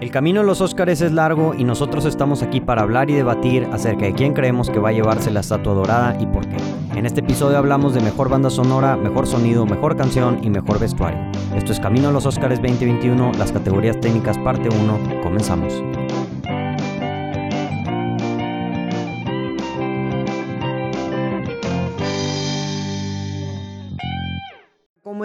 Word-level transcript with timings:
El 0.00 0.10
camino 0.10 0.40
a 0.40 0.44
los 0.44 0.62
Óscares 0.62 1.02
es 1.02 1.12
largo 1.12 1.54
y 1.54 1.62
nosotros 1.62 2.06
estamos 2.06 2.42
aquí 2.42 2.62
para 2.62 2.80
hablar 2.80 3.10
y 3.10 3.14
debatir 3.14 3.68
acerca 3.70 4.06
de 4.06 4.14
quién 4.14 4.32
creemos 4.32 4.70
que 4.70 4.78
va 4.78 4.88
a 4.88 4.92
llevarse 4.92 5.30
la 5.30 5.40
estatua 5.40 5.74
dorada 5.74 6.16
y 6.18 6.24
por 6.24 6.48
qué. 6.48 6.56
En 6.96 7.04
este 7.04 7.20
episodio 7.20 7.58
hablamos 7.58 7.92
de 7.92 8.00
mejor 8.00 8.30
banda 8.30 8.48
sonora, 8.48 8.96
mejor 8.96 9.26
sonido, 9.26 9.66
mejor 9.66 9.98
canción 9.98 10.38
y 10.42 10.48
mejor 10.48 10.78
vestuario. 10.78 11.20
Esto 11.54 11.72
es 11.72 11.80
Camino 11.80 12.08
a 12.08 12.12
los 12.12 12.24
Óscares 12.24 12.62
2021, 12.62 13.32
las 13.38 13.52
categorías 13.52 14.00
técnicas 14.00 14.38
parte 14.38 14.70
1. 14.70 15.22
Comenzamos. 15.22 15.82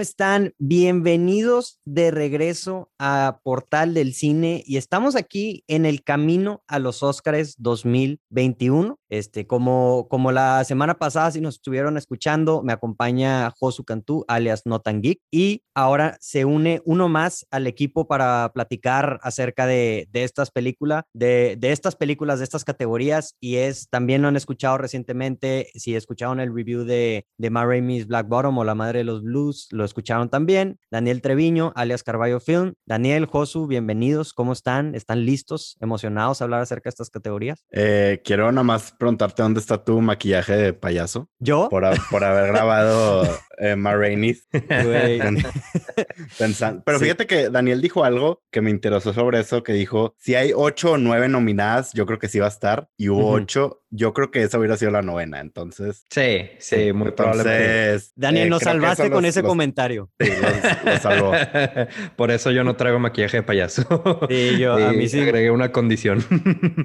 Están? 0.05 0.53
Bienvenidos 0.59 1.79
de 1.83 2.11
regreso 2.11 2.91
a 2.99 3.39
Portal 3.41 3.95
del 3.95 4.13
Cine 4.13 4.63
y 4.63 4.77
estamos 4.77 5.15
aquí 5.15 5.63
en 5.65 5.83
el 5.87 6.03
camino 6.03 6.63
a 6.67 6.77
los 6.77 7.01
Óscares 7.01 7.55
2021. 7.57 8.99
Este, 9.17 9.47
como, 9.47 10.07
como 10.09 10.31
la 10.31 10.63
semana 10.65 10.97
pasada, 10.97 11.31
si 11.31 11.39
nos 11.41 11.55
estuvieron 11.55 11.97
escuchando, 11.97 12.63
me 12.63 12.73
acompaña 12.73 13.51
Josu 13.51 13.83
Cantú, 13.85 14.25
alias 14.27 14.63
Notan 14.65 15.01
Geek, 15.01 15.21
y 15.31 15.63
ahora 15.73 16.17
se 16.19 16.45
une 16.45 16.81
uno 16.85 17.07
más 17.07 17.45
al 17.51 17.67
equipo 17.67 18.07
para 18.07 18.51
platicar 18.53 19.19
acerca 19.21 19.65
de, 19.67 20.07
de 20.11 20.23
estas 20.23 20.51
películas, 20.51 21.03
de, 21.13 21.55
de, 21.57 21.71
estas 21.71 21.95
películas, 21.95 22.39
de 22.39 22.43
estas 22.45 22.65
categorías, 22.65 23.35
y 23.39 23.55
es, 23.55 23.89
también 23.89 24.21
lo 24.21 24.27
han 24.27 24.35
escuchado 24.35 24.77
recientemente, 24.77 25.69
si 25.75 25.95
escucharon 25.95 26.39
el 26.39 26.53
review 26.53 26.83
de, 26.83 27.25
de 27.37 27.49
Ma 27.49 27.65
Rainey's 27.65 28.07
Black 28.07 28.27
Bottom 28.27 28.57
o 28.57 28.63
La 28.63 28.75
Madre 28.75 28.99
de 28.99 29.05
los 29.05 29.21
Blues, 29.21 29.67
lo 29.71 29.85
escucharon 29.85 30.29
también, 30.29 30.79
Daniel 30.91 31.21
Treviño, 31.21 31.71
alias 31.75 32.03
Carballo 32.03 32.39
Film, 32.39 32.73
Daniel, 32.85 33.25
Josu, 33.25 33.67
bienvenidos, 33.67 34.33
¿cómo 34.33 34.53
están? 34.53 34.95
¿Están 34.95 35.25
listos, 35.25 35.77
emocionados 35.79 36.41
a 36.41 36.45
hablar 36.45 36.61
acerca 36.61 36.89
de 36.89 36.91
estas 36.91 37.09
categorías? 37.09 37.65
Eh, 37.71 38.21
quiero 38.23 38.51
nada 38.51 38.63
más 38.63 38.93
preguntarte 39.05 39.43
dónde 39.43 39.59
está 39.59 39.83
tu 39.83 40.01
maquillaje 40.01 40.53
de 40.53 40.73
payaso. 40.73 41.29
¿Yo? 41.39 41.69
Por, 41.69 41.85
por 42.09 42.23
haber 42.23 42.47
grabado 42.47 43.23
eh, 43.57 43.75
Ma 43.85 43.95
Pensando. 46.37 46.83
Pero 46.85 46.99
sí. 46.99 47.05
fíjate 47.05 47.27
que 47.27 47.49
Daniel 47.49 47.81
dijo 47.81 48.03
algo 48.03 48.43
que 48.51 48.61
me 48.61 48.69
interesó 48.69 49.13
sobre 49.13 49.39
eso, 49.39 49.63
que 49.63 49.73
dijo, 49.73 50.15
si 50.17 50.35
hay 50.35 50.51
ocho 50.55 50.93
o 50.93 50.97
nueve 50.97 51.27
nominadas, 51.27 51.91
yo 51.93 52.05
creo 52.05 52.19
que 52.19 52.27
sí 52.27 52.39
va 52.39 52.45
a 52.45 52.49
estar, 52.49 52.89
y 52.97 53.09
hubo 53.09 53.29
uh 53.29 53.37
-huh. 53.37 53.43
ocho, 53.43 53.83
yo 53.89 54.13
creo 54.13 54.31
que 54.31 54.43
esa 54.43 54.59
hubiera 54.59 54.77
sido 54.77 54.91
la 54.91 55.01
novena, 55.01 55.39
entonces. 55.39 56.05
Sí, 56.09 56.49
sí, 56.59 56.93
muy 56.93 57.11
probablemente. 57.11 58.05
Daniel, 58.15 58.47
eh, 58.47 58.49
nos 58.49 58.61
salvaste 58.61 59.09
con 59.09 59.23
los, 59.23 59.29
ese 59.29 59.41
los, 59.41 59.49
comentario. 59.49 60.09
Sí, 60.19 60.29
los, 60.29 60.85
los 60.85 61.01
salvó. 61.01 61.31
Por 62.17 62.31
eso 62.31 62.51
yo 62.51 62.63
no 62.63 62.75
traigo 62.75 62.99
maquillaje 62.99 63.37
de 63.37 63.43
payaso. 63.43 63.83
Sí, 64.29 64.57
yo 64.59 64.73
a 64.73 64.91
mí 64.91 65.07
sí. 65.07 65.19
Agregué 65.19 65.51
una 65.51 65.71
condición. 65.71 66.23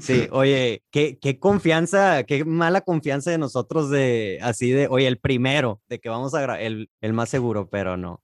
Sí, 0.00 0.28
oye, 0.30 0.84
qué, 0.90 1.18
qué 1.20 1.38
confianza, 1.38 2.24
qué 2.24 2.44
mala 2.44 2.82
confianza 2.82 3.30
de 3.30 3.38
nosotros 3.38 3.90
de 3.90 4.38
así 4.42 4.70
de, 4.70 4.86
oye, 4.88 5.06
el 5.06 5.18
primero, 5.18 5.80
de 5.88 5.98
que 5.98 6.08
vamos 6.08 6.34
a 6.34 6.40
grabar, 6.40 6.59
el, 6.66 6.90
el 7.00 7.12
más 7.12 7.28
seguro, 7.28 7.68
pero 7.70 7.96
no. 7.96 8.20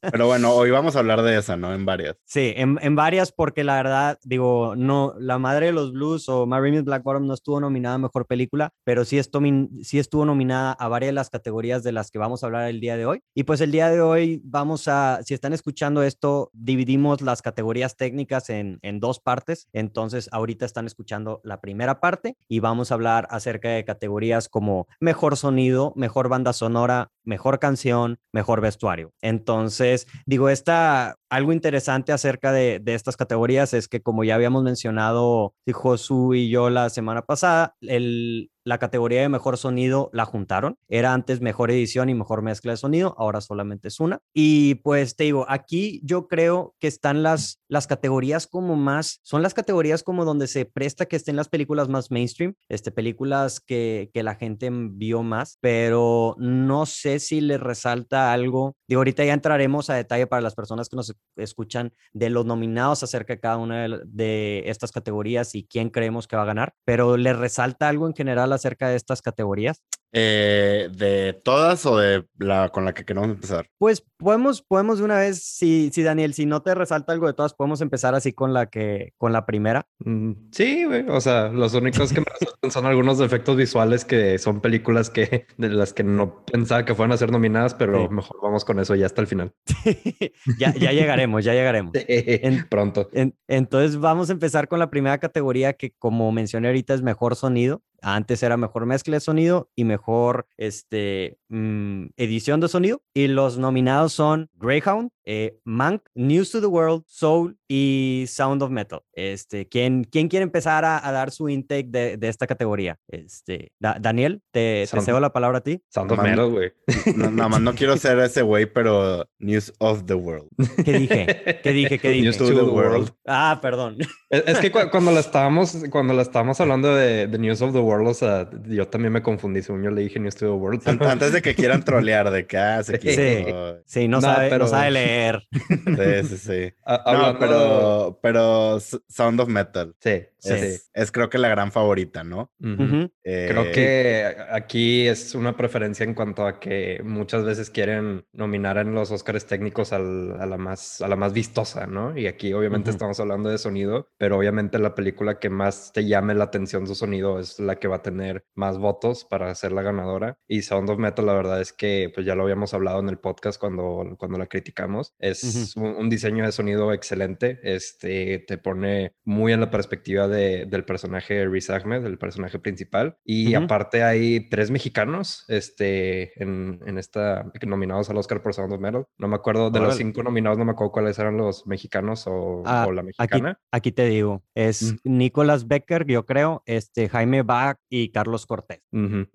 Pero 0.00 0.26
bueno, 0.26 0.52
hoy 0.54 0.70
vamos 0.70 0.96
a 0.96 1.00
hablar 1.00 1.22
de 1.22 1.38
esa, 1.38 1.56
¿no? 1.56 1.74
En 1.74 1.84
varias. 1.84 2.16
Sí, 2.24 2.52
en, 2.56 2.78
en 2.82 2.94
varias 2.94 3.32
porque 3.32 3.64
la 3.64 3.76
verdad, 3.76 4.18
digo, 4.24 4.74
no, 4.76 5.14
La 5.18 5.38
Madre 5.38 5.66
de 5.66 5.72
los 5.72 5.92
Blues 5.92 6.28
o 6.28 6.46
Mary 6.46 6.80
Black 6.82 7.02
Bottom 7.02 7.26
no 7.26 7.34
estuvo 7.34 7.60
nominada 7.60 7.96
a 7.96 7.98
Mejor 7.98 8.26
Película, 8.26 8.72
pero 8.84 9.04
sí, 9.04 9.18
esto, 9.18 9.40
sí 9.82 9.98
estuvo 9.98 10.24
nominada 10.24 10.72
a 10.72 10.88
varias 10.88 11.08
de 11.08 11.14
las 11.14 11.30
categorías 11.30 11.82
de 11.82 11.92
las 11.92 12.10
que 12.10 12.18
vamos 12.18 12.42
a 12.42 12.46
hablar 12.46 12.68
el 12.68 12.80
día 12.80 12.96
de 12.96 13.06
hoy. 13.06 13.22
Y 13.34 13.44
pues 13.44 13.60
el 13.60 13.72
día 13.72 13.88
de 13.90 14.00
hoy 14.00 14.40
vamos 14.44 14.88
a, 14.88 15.20
si 15.24 15.34
están 15.34 15.52
escuchando 15.52 16.02
esto, 16.02 16.50
dividimos 16.52 17.22
las 17.22 17.42
categorías 17.42 17.96
técnicas 17.96 18.50
en, 18.50 18.78
en 18.82 19.00
dos 19.00 19.20
partes. 19.20 19.68
Entonces, 19.72 20.28
ahorita 20.32 20.66
están 20.66 20.86
escuchando 20.86 21.40
la 21.44 21.60
primera 21.60 22.00
parte 22.00 22.36
y 22.48 22.60
vamos 22.60 22.90
a 22.90 22.94
hablar 22.94 23.28
acerca 23.30 23.70
de 23.70 23.84
categorías 23.84 24.48
como 24.48 24.86
mejor 25.00 25.36
sonido, 25.36 25.92
mejor 25.96 26.28
banda 26.28 26.52
sonora, 26.52 27.10
mejor 27.28 27.58
canción, 27.58 28.18
mejor 28.32 28.60
vestuario. 28.60 29.12
Entonces, 29.20 30.06
digo, 30.26 30.48
esta, 30.48 31.16
algo 31.28 31.52
interesante 31.52 32.12
acerca 32.12 32.52
de, 32.52 32.80
de, 32.80 32.94
estas 32.94 33.16
categorías 33.16 33.74
es 33.74 33.86
que 33.86 34.00
como 34.00 34.24
ya 34.24 34.34
habíamos 34.34 34.62
mencionado 34.62 35.54
Josu 35.70 36.34
y 36.34 36.48
yo 36.48 36.70
la 36.70 36.88
semana 36.88 37.22
pasada, 37.22 37.76
el, 37.82 38.50
la 38.68 38.78
categoría 38.78 39.22
de 39.22 39.28
mejor 39.30 39.56
sonido 39.56 40.10
la 40.12 40.26
juntaron. 40.26 40.76
Era 40.88 41.14
antes 41.14 41.40
mejor 41.40 41.70
edición 41.70 42.10
y 42.10 42.14
mejor 42.14 42.42
mezcla 42.42 42.72
de 42.72 42.76
sonido, 42.76 43.14
ahora 43.18 43.40
solamente 43.40 43.88
es 43.88 43.98
una. 43.98 44.20
Y 44.34 44.76
pues 44.76 45.16
te 45.16 45.24
digo, 45.24 45.46
aquí 45.48 46.00
yo 46.04 46.28
creo 46.28 46.74
que 46.78 46.86
están 46.86 47.22
las, 47.22 47.60
las 47.68 47.86
categorías 47.86 48.46
como 48.46 48.76
más, 48.76 49.20
son 49.22 49.42
las 49.42 49.54
categorías 49.54 50.02
como 50.02 50.26
donde 50.26 50.46
se 50.46 50.66
presta 50.66 51.06
que 51.06 51.16
estén 51.16 51.36
las 51.36 51.48
películas 51.48 51.88
más 51.88 52.10
mainstream, 52.10 52.54
este, 52.68 52.90
películas 52.90 53.60
que, 53.60 54.10
que 54.12 54.22
la 54.22 54.34
gente 54.34 54.68
vio 54.70 55.22
más, 55.22 55.56
pero 55.60 56.36
no 56.38 56.84
sé 56.84 57.20
si 57.20 57.40
le 57.40 57.56
resalta 57.56 58.32
algo. 58.34 58.76
Digo, 58.86 59.00
ahorita 59.00 59.24
ya 59.24 59.32
entraremos 59.32 59.88
a 59.88 59.94
detalle 59.94 60.26
para 60.26 60.42
las 60.42 60.54
personas 60.54 60.90
que 60.90 60.96
nos 60.96 61.14
escuchan 61.36 61.94
de 62.12 62.28
los 62.28 62.44
nominados 62.44 63.02
acerca 63.02 63.32
de 63.32 63.40
cada 63.40 63.56
una 63.56 63.88
de, 64.04 64.62
estas 64.66 64.92
categorías 64.92 65.54
y 65.54 65.64
quién 65.64 65.88
creemos 65.88 66.26
que 66.26 66.36
va 66.36 66.42
a 66.42 66.46
ganar, 66.46 66.74
pero 66.84 67.16
le 67.16 67.32
resalta 67.32 67.88
algo 67.88 68.06
en 68.06 68.14
general 68.14 68.52
acerca 68.58 68.88
de 68.88 68.96
estas 68.96 69.22
categorías? 69.22 69.82
Eh, 70.12 70.88
¿De 70.94 71.34
todas 71.44 71.84
o 71.84 71.98
de 71.98 72.24
la 72.38 72.70
con 72.70 72.84
la 72.84 72.94
que 72.94 73.04
queremos 73.04 73.28
empezar? 73.28 73.68
Pues 73.78 74.02
podemos, 74.16 74.62
podemos 74.62 74.98
de 74.98 75.04
una 75.04 75.18
vez, 75.18 75.42
si, 75.42 75.90
si 75.92 76.02
Daniel, 76.02 76.32
si 76.32 76.46
no 76.46 76.62
te 76.62 76.74
resalta 76.74 77.12
algo 77.12 77.26
de 77.26 77.34
todas, 77.34 77.52
podemos 77.52 77.80
empezar 77.82 78.14
así 78.14 78.32
con 78.32 78.54
la 78.54 78.66
que, 78.66 79.12
con 79.18 79.32
la 79.32 79.44
primera. 79.44 79.86
Mm, 79.98 80.32
sí, 80.50 80.84
güey. 80.84 81.06
O 81.08 81.20
sea, 81.20 81.48
los 81.48 81.74
únicos 81.74 82.12
que 82.12 82.20
me 82.20 82.26
resaltan 82.40 82.70
son 82.70 82.86
algunos 82.86 83.20
efectos 83.20 83.56
visuales 83.56 84.04
que 84.04 84.38
son 84.38 84.60
películas 84.60 85.10
que 85.10 85.46
de 85.58 85.68
las 85.68 85.92
que 85.92 86.04
no 86.04 86.44
pensaba 86.44 86.84
que 86.84 86.94
fueran 86.94 87.12
a 87.12 87.18
ser 87.18 87.30
nominadas, 87.30 87.74
pero 87.74 88.08
sí. 88.08 88.14
mejor 88.14 88.38
vamos 88.42 88.64
con 88.64 88.80
eso 88.80 88.94
ya 88.94 89.06
hasta 89.06 89.20
el 89.20 89.26
final. 89.26 89.52
ya, 90.58 90.74
ya 90.74 90.92
llegaremos, 90.92 91.44
ya 91.44 91.52
llegaremos. 91.52 91.92
En, 91.94 92.66
Pronto. 92.68 93.08
En, 93.12 93.34
entonces 93.46 93.98
vamos 93.98 94.30
a 94.30 94.32
empezar 94.32 94.68
con 94.68 94.78
la 94.78 94.90
primera 94.90 95.18
categoría 95.18 95.74
que, 95.74 95.92
como 95.98 96.32
mencioné 96.32 96.68
ahorita, 96.68 96.94
es 96.94 97.02
mejor 97.02 97.36
sonido. 97.36 97.82
Antes 98.02 98.42
era 98.42 98.56
mejor 98.56 98.86
mezcla 98.86 99.16
de 99.16 99.20
sonido 99.20 99.70
y 99.74 99.84
mejor 99.84 100.46
este, 100.56 101.37
mmm, 101.48 102.06
edición 102.16 102.60
de 102.60 102.68
sonido. 102.68 103.02
Y 103.14 103.28
los 103.28 103.58
nominados 103.58 104.12
son 104.12 104.50
Greyhound, 104.54 105.10
eh, 105.24 105.58
Mank, 105.64 106.02
News 106.14 106.50
to 106.50 106.60
the 106.60 106.66
World, 106.66 107.04
Soul 107.06 107.58
y 107.68 108.24
Sound 108.28 108.62
of 108.62 108.70
Metal. 108.70 109.00
Este, 109.12 109.68
¿quién, 109.68 110.04
quién 110.04 110.28
quiere 110.28 110.44
empezar 110.44 110.84
a, 110.84 111.06
a 111.06 111.12
dar 111.12 111.30
su 111.30 111.48
intake 111.48 111.88
de, 111.88 112.16
de, 112.16 112.28
esta 112.28 112.46
categoría? 112.46 112.98
Este, 113.08 113.72
da, 113.78 113.98
Daniel, 114.00 114.42
te, 114.50 114.86
te 114.90 115.00
cedo 115.00 115.20
la 115.20 115.32
palabra 115.32 115.58
a 115.58 115.60
ti. 115.60 115.82
Sound 115.90 116.12
of 116.12 116.22
Metal, 116.22 116.50
güey. 116.50 116.72
No, 117.14 117.30
nada 117.30 117.48
más 117.48 117.60
no 117.60 117.74
quiero 117.74 117.96
ser 117.96 118.18
ese 118.20 118.42
güey, 118.42 118.66
pero 118.66 119.28
News 119.38 119.72
of 119.78 120.04
the 120.06 120.14
World. 120.14 120.48
¿Qué 120.84 120.92
dije? 120.92 121.60
¿Qué 121.62 121.72
dije? 121.72 121.98
¿Qué 121.98 122.10
dije? 122.10 122.22
News 122.24 122.38
to, 122.38 122.44
to 122.44 122.50
the, 122.50 122.56
the 122.56 122.62
world. 122.62 122.92
world. 122.92 123.12
Ah, 123.26 123.58
perdón. 123.60 123.98
Es, 124.30 124.44
es 124.46 124.58
que 124.60 124.70
cu 124.70 124.78
cuando 124.90 125.10
la 125.10 125.20
estábamos, 125.28 125.76
cuando 125.90 126.14
la 126.14 126.22
estábamos 126.22 126.60
hablando 126.60 126.94
de, 126.94 127.26
de 127.26 127.38
News 127.38 127.60
of 127.60 127.72
the 127.72 127.80
World, 127.80 128.08
o 128.08 128.14
sea, 128.14 128.48
yo 128.66 128.88
también 128.88 129.12
me 129.12 129.22
confundí, 129.22 129.62
según 129.62 129.82
yo 129.82 129.90
le 129.90 130.02
dije 130.02 130.18
News 130.18 130.36
to 130.36 130.46
the 130.46 130.52
World. 130.52 130.82
Antes 131.02 131.32
de 131.32 131.37
que 131.42 131.54
quieran 131.54 131.84
trolear, 131.84 132.30
de 132.30 132.46
que 132.46 132.56
ah, 132.56 132.82
se 132.82 132.98
sí, 132.98 133.84
sí, 133.84 134.08
no, 134.08 134.16
no, 134.16 134.20
sabe, 134.20 134.48
pero... 134.48 134.64
no 134.64 134.70
sabe 134.70 134.90
leer. 134.90 135.42
Sí, 135.50 136.28
sí, 136.28 136.38
sí. 136.38 136.74
no, 136.86 137.38
pero, 137.38 138.18
pero 138.22 138.80
Sound 138.80 139.40
of 139.40 139.48
Metal. 139.48 139.94
Sí, 140.00 140.22
sí, 140.38 140.52
es, 140.52 140.82
sí. 140.84 140.90
es 140.94 141.12
creo 141.12 141.28
que 141.28 141.38
la 141.38 141.48
gran 141.48 141.72
favorita, 141.72 142.24
¿no? 142.24 142.52
Uh 142.60 142.66
-huh. 142.66 143.12
eh... 143.24 143.46
Creo 143.50 143.72
que 143.72 144.36
aquí 144.50 145.06
es 145.06 145.34
una 145.34 145.56
preferencia 145.56 146.04
en 146.04 146.14
cuanto 146.14 146.46
a 146.46 146.60
que 146.60 147.00
muchas 147.04 147.44
veces 147.44 147.70
quieren 147.70 148.26
nominar 148.32 148.78
en 148.78 148.94
los 148.94 149.10
Oscars 149.10 149.46
técnicos 149.46 149.92
al, 149.92 150.40
a, 150.40 150.46
la 150.46 150.56
más, 150.56 151.00
a 151.00 151.08
la 151.08 151.16
más 151.16 151.32
vistosa, 151.32 151.86
¿no? 151.86 152.16
Y 152.16 152.26
aquí 152.26 152.52
obviamente 152.52 152.90
uh 152.90 152.92
-huh. 152.92 152.96
estamos 152.96 153.20
hablando 153.20 153.48
de 153.48 153.58
sonido, 153.58 154.08
pero 154.18 154.36
obviamente 154.38 154.78
la 154.78 154.94
película 154.94 155.38
que 155.38 155.50
más 155.50 155.92
te 155.92 156.06
llame 156.06 156.34
la 156.34 156.44
atención 156.44 156.86
su 156.86 156.94
sonido 156.94 157.38
es 157.38 157.58
la 157.58 157.76
que 157.76 157.88
va 157.88 157.96
a 157.96 158.02
tener 158.02 158.44
más 158.54 158.78
votos 158.78 159.24
para 159.24 159.54
ser 159.54 159.72
la 159.72 159.82
ganadora. 159.82 160.38
Y 160.48 160.62
Sound 160.62 160.90
of 160.90 160.98
Metal, 160.98 161.27
la 161.28 161.34
verdad 161.34 161.60
es 161.60 161.72
que 161.72 162.10
pues 162.12 162.26
ya 162.26 162.34
lo 162.34 162.42
habíamos 162.42 162.74
hablado 162.74 162.98
en 163.00 163.08
el 163.08 163.18
podcast 163.18 163.60
cuando, 163.60 164.16
cuando 164.18 164.38
la 164.38 164.46
criticamos. 164.46 165.14
Es 165.18 165.44
uh 165.44 165.46
-huh. 165.46 165.80
un, 165.82 165.96
un, 165.96 166.10
diseño 166.10 166.44
de 166.44 166.52
sonido 166.52 166.92
excelente. 166.92 167.60
Este 167.62 168.40
te 168.40 168.58
pone 168.58 169.12
muy 169.24 169.52
en 169.52 169.60
la 169.60 169.70
perspectiva 169.70 170.26
de, 170.26 170.66
del 170.66 170.84
personaje 170.84 171.46
Riz 171.46 171.70
Ahmed, 171.70 172.04
el 172.04 172.18
personaje 172.18 172.58
principal. 172.58 173.16
Y 173.24 173.54
uh 173.54 173.60
-huh. 173.60 173.64
aparte 173.64 174.02
hay 174.02 174.48
tres 174.48 174.70
mexicanos 174.70 175.44
este, 175.48 176.32
en, 176.42 176.80
en 176.86 176.98
esta 176.98 177.50
nominados 177.66 178.10
al 178.10 178.16
Oscar 178.16 178.42
por 178.42 178.54
Sound 178.54 178.72
of 178.72 178.80
Metal. 178.80 179.04
No 179.18 179.28
me 179.28 179.36
acuerdo 179.36 179.70
de 179.70 179.80
los 179.80 179.96
cinco 179.96 180.22
nominados, 180.22 180.58
no 180.58 180.64
me 180.64 180.72
acuerdo 180.72 180.92
cuáles 180.92 181.18
eran 181.18 181.36
los 181.36 181.66
mexicanos 181.66 182.26
o, 182.26 182.62
ah, 182.66 182.86
o 182.88 182.92
la 182.92 183.02
mexicana. 183.02 183.50
Aquí, 183.50 183.88
aquí, 183.88 183.92
te 183.92 184.06
digo. 184.06 184.42
Es 184.54 184.88
Mm. 185.04 185.18
Nicolas 185.18 185.66
Becker, 185.68 186.06
yo 186.06 186.24
creo, 186.24 186.62
este, 186.66 187.08
Jaime 187.08 187.42
Bach 187.42 187.78
y 187.88 188.10
Carlos 188.10 188.46
Cortés. 188.46 188.80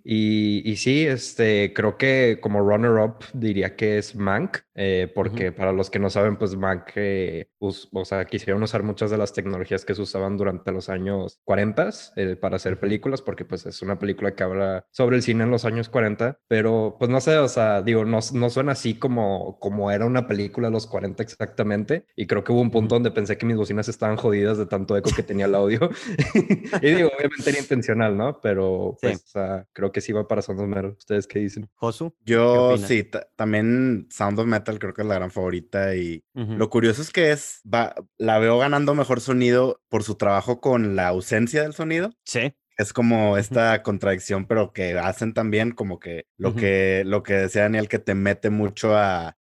Y, 0.03 0.61
y 0.69 0.75
sí, 0.77 1.05
este, 1.05 1.73
creo 1.73 1.82
que 1.97 2.39
como 2.41 2.61
runner-up 2.61 3.17
diría 3.33 3.75
que 3.75 3.97
es 3.97 4.15
Mank, 4.15 4.57
eh, 4.75 5.11
porque 5.13 5.51
para 5.51 5.71
los 5.71 5.89
que 5.89 5.99
no 5.99 6.09
saben, 6.09 6.37
pues 6.37 6.55
Mank, 6.55 6.91
eh, 6.95 7.49
o 7.59 8.05
sea, 8.05 8.25
quisieron 8.25 8.63
usar 8.63 8.83
muchas 8.83 9.11
de 9.11 9.17
las 9.17 9.33
tecnologías 9.33 9.85
que 9.85 9.93
se 9.93 10.01
usaban 10.01 10.37
durante 10.37 10.71
los 10.71 10.89
años 10.89 11.39
40 11.43 11.89
eh, 12.15 12.35
para 12.35 12.55
hacer 12.55 12.79
películas, 12.79 13.21
porque 13.21 13.45
pues 13.45 13.65
es 13.65 13.81
una 13.81 13.99
película 13.99 14.33
que 14.35 14.43
habla 14.43 14.85
sobre 14.91 15.17
el 15.17 15.21
cine 15.23 15.43
en 15.43 15.51
los 15.51 15.65
años 15.65 15.89
40, 15.89 16.39
pero 16.47 16.95
pues 16.97 17.11
no 17.11 17.19
sé, 17.19 17.37
o 17.37 17.47
sea, 17.49 17.81
digo, 17.81 18.05
no, 18.05 18.19
no 18.33 18.49
suena 18.49 18.71
así 18.71 18.97
como, 18.97 19.59
como 19.59 19.91
era 19.91 20.05
una 20.05 20.27
película 20.27 20.69
de 20.69 20.73
los 20.73 20.87
40 20.87 21.21
exactamente, 21.23 22.05
y 22.15 22.25
creo 22.27 22.43
que 22.43 22.53
hubo 22.53 22.61
un 22.61 22.71
punto 22.71 22.95
donde 22.95 23.11
pensé 23.11 23.37
que 23.37 23.45
mis 23.45 23.57
bocinas 23.57 23.89
estaban 23.89 24.15
jodidas 24.15 24.57
de 24.57 24.65
tanto 24.65 24.95
eco 24.95 25.09
que 25.15 25.23
tenía 25.23 25.45
el 25.45 25.55
audio, 25.55 25.89
y 26.81 26.91
digo, 26.93 27.09
obviamente 27.17 27.49
era 27.49 27.59
intencional, 27.59 28.15
¿no? 28.15 28.39
Pero 28.41 28.97
Sí. 29.01 29.07
pues, 29.07 29.23
o 29.23 29.27
sea, 29.27 29.67
creo 29.73 29.91
que 29.91 30.01
sí 30.01 30.13
va 30.13 30.27
para 30.27 30.41
Metal. 30.67 30.95
¿Ustedes 30.97 31.27
qué 31.27 31.39
dicen? 31.39 31.69
Josu. 31.75 32.15
Yo 32.25 32.77
sí, 32.77 33.03
ta- 33.03 33.27
también 33.35 34.07
Sound 34.09 34.39
of 34.39 34.47
Metal 34.47 34.79
creo 34.79 34.93
que 34.93 35.01
es 35.01 35.07
la 35.07 35.15
gran 35.15 35.31
favorita 35.31 35.95
y 35.95 36.23
lo 36.33 36.69
curioso 36.69 37.01
es 37.01 37.11
que 37.11 37.31
es, 37.31 37.61
va, 37.71 37.93
la 38.17 38.39
veo 38.39 38.57
ganando 38.57 38.95
mejor 38.95 39.19
sonido 39.21 39.81
por 39.89 40.03
su 40.03 40.15
trabajo 40.15 40.61
con 40.61 40.95
la 40.95 41.07
ausencia 41.09 41.63
del 41.63 41.73
sonido. 41.73 42.11
Sí. 42.25 42.53
Es 42.75 42.91
como 42.91 43.37
esta 43.37 43.83
contradicción, 43.83 44.47
pero 44.47 44.73
que 44.73 44.97
hacen 44.97 45.35
también 45.35 45.73
como 45.73 45.99
que 45.99 46.25
lo 46.37 46.55
que 46.55 47.03
lo 47.05 47.21
que 47.21 47.33
decía 47.33 47.61
Daniel, 47.61 47.87
que 47.87 47.99
te 47.99 48.15
mete 48.15 48.49
mucho 48.49 48.97
a, 48.97 49.37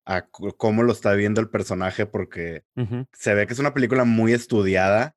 cómo 0.58 0.84
lo 0.84 0.92
está 0.92 1.14
viendo 1.14 1.40
el 1.40 1.50
personaje, 1.50 2.06
porque 2.06 2.64
se 3.14 3.34
ve 3.34 3.48
que 3.48 3.54
es 3.54 3.60
una 3.60 3.74
película 3.74 4.04
muy 4.04 4.34
estudiada, 4.34 5.16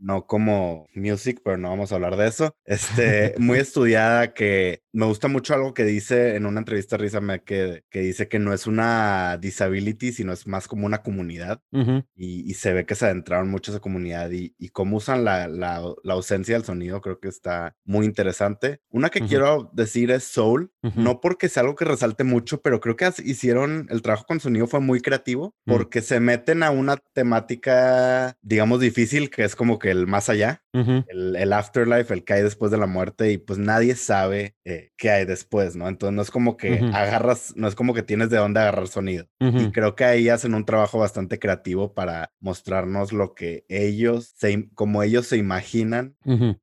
no 0.00 0.26
como 0.26 0.88
Music, 0.96 1.40
pero 1.44 1.56
no 1.56 1.70
vamos 1.70 1.92
a 1.92 1.94
hablar 1.94 2.16
de 2.16 2.26
eso. 2.26 2.56
Este, 2.64 3.36
muy 3.38 3.60
estudiada 3.60 4.34
que 4.34 4.82
me 4.92 5.06
gusta 5.06 5.28
mucho 5.28 5.54
algo 5.54 5.74
que 5.74 5.84
dice 5.84 6.36
en 6.36 6.46
una 6.46 6.60
entrevista 6.60 6.96
Risa 6.96 7.20
Me 7.20 7.42
que, 7.42 7.84
que 7.90 8.00
dice 8.00 8.28
que 8.28 8.38
no 8.38 8.52
es 8.52 8.66
una 8.66 9.38
disability, 9.40 10.12
sino 10.12 10.32
es 10.32 10.46
más 10.46 10.68
como 10.68 10.86
una 10.86 11.02
comunidad 11.02 11.62
ujú, 11.72 12.04
y, 12.14 12.48
y 12.50 12.54
se 12.54 12.72
ve 12.72 12.84
que 12.86 12.94
se 12.94 13.06
adentraron 13.06 13.48
mucho 13.50 13.72
a 13.72 13.74
esa 13.74 13.80
comunidad 13.80 14.30
y, 14.30 14.54
y 14.58 14.68
cómo 14.68 14.98
usan 14.98 15.24
la, 15.24 15.48
la, 15.48 15.82
la 16.04 16.12
ausencia 16.14 16.54
del 16.54 16.64
sonido, 16.64 17.00
creo 17.00 17.20
que 17.20 17.28
está 17.28 17.74
muy 17.84 18.04
interesante. 18.06 18.80
Una 18.90 19.08
que 19.08 19.20
Ujú. 19.20 19.28
quiero 19.28 19.70
decir 19.72 20.10
es 20.10 20.24
Soul, 20.24 20.70
Ujú. 20.82 21.00
no 21.00 21.20
porque 21.20 21.48
sea 21.48 21.62
algo 21.62 21.74
que 21.74 21.84
resalte 21.86 22.24
mucho, 22.24 22.60
pero 22.60 22.80
creo 22.80 22.96
que 22.96 23.10
hicieron, 23.24 23.86
el 23.90 24.02
trabajo 24.02 24.26
con 24.26 24.40
sonido 24.40 24.66
fue 24.66 24.80
muy 24.80 25.00
creativo, 25.00 25.54
Mm. 25.64 25.70
porque 25.72 26.02
se 26.02 26.20
meten 26.20 26.62
a 26.62 26.70
una 26.70 26.96
temática, 27.14 28.36
digamos, 28.42 28.80
difícil, 28.80 29.30
que 29.30 29.44
es 29.44 29.54
como 29.56 29.78
que 29.78 29.90
el 29.90 30.06
más 30.06 30.28
allá. 30.28 30.62
El, 30.74 31.36
el 31.36 31.52
afterlife, 31.52 32.12
el 32.14 32.24
que 32.24 32.32
hay 32.34 32.42
después 32.42 32.70
de 32.72 32.78
la 32.78 32.86
muerte, 32.86 33.30
y 33.30 33.38
pues 33.38 33.58
nadie 33.58 33.94
sabe 33.94 34.56
eh, 34.64 34.81
qué 34.96 35.10
hay 35.10 35.24
después, 35.24 35.76
¿no? 35.76 35.88
Entonces 35.88 36.14
no 36.14 36.22
es 36.22 36.30
como 36.30 36.56
que 36.56 36.78
agarras, 36.92 37.52
no 37.56 37.68
es 37.68 37.74
como 37.74 37.94
que 37.94 38.02
tienes 38.02 38.30
de 38.30 38.38
dónde 38.38 38.60
agarrar 38.60 38.88
sonido. 38.88 39.26
Y 39.40 39.70
creo 39.72 39.94
que 39.94 40.04
ahí 40.04 40.28
hacen 40.28 40.54
un 40.54 40.64
trabajo 40.64 40.98
bastante 40.98 41.38
creativo 41.38 41.94
para 41.94 42.30
mostrarnos 42.40 43.12
lo 43.12 43.34
que 43.34 43.64
ellos, 43.68 44.32
se, 44.36 44.68
como 44.74 45.02
ellos 45.02 45.26
se 45.26 45.36
imaginan 45.36 46.16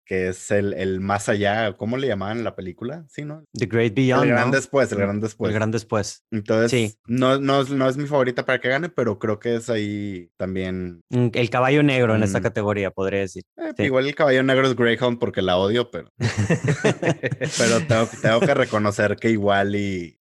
que 0.06 0.30
es 0.30 0.52
el, 0.52 0.74
el 0.74 1.00
más 1.02 1.30
allá, 1.30 1.74
¿cómo 1.74 1.98
le 1.98 2.08
llamaban 2.08 2.38
en 2.40 2.44
la 2.44 2.56
película? 2.56 3.06
Sí, 3.10 3.24
¿no? 3.24 3.44
The 3.54 3.66
Great 3.68 3.94
Beyond. 3.94 4.24
el 4.24 4.30
gran 4.30 4.50
¿no? 4.52 4.56
después, 4.56 4.92
el 4.92 4.98
gran 5.00 5.20
después. 5.20 5.50
El 5.50 5.56
gran 5.56 5.72
después. 5.72 6.24
Entonces, 6.32 6.72
Sí. 6.72 6.98
no, 7.08 7.40
no, 7.40 7.62
es- 7.62 7.70
no 7.70 7.88
es 7.90 7.98
mi 7.98 8.06
favorita 8.08 8.46
para 8.46 8.60
que 8.60 8.70
gane, 8.70 8.90
pero 8.90 9.20
creo 9.20 9.40
que 9.40 9.56
es 9.56 9.70
ahí 9.70 10.30
también. 10.38 11.02
Mm, 11.10 11.28
El 11.34 11.50
caballo 11.50 11.84
negro 11.84 12.16
en 12.16 12.24
esta 12.24 12.40
Mm. 12.40 12.44
categoría, 12.44 12.92
podría 12.92 13.20
decir. 13.22 13.44
eh, 13.58 13.74
Sí. 13.78 13.84
Igual 13.84 14.08
el 14.08 14.16
caballo 14.16 14.42
negro 14.44 14.68
es 14.68 14.76
Greyhound 14.76 15.20
porque 15.20 15.42
la 15.42 15.58
odio, 15.58 15.90
pero, 15.92 16.10
pero 17.58 17.80
tengo, 17.88 18.09
tengo 18.22 18.40
que 18.40 18.54
reconocer 18.54 19.16
que 19.18 19.30
igual 19.30 19.76
y 19.76 20.18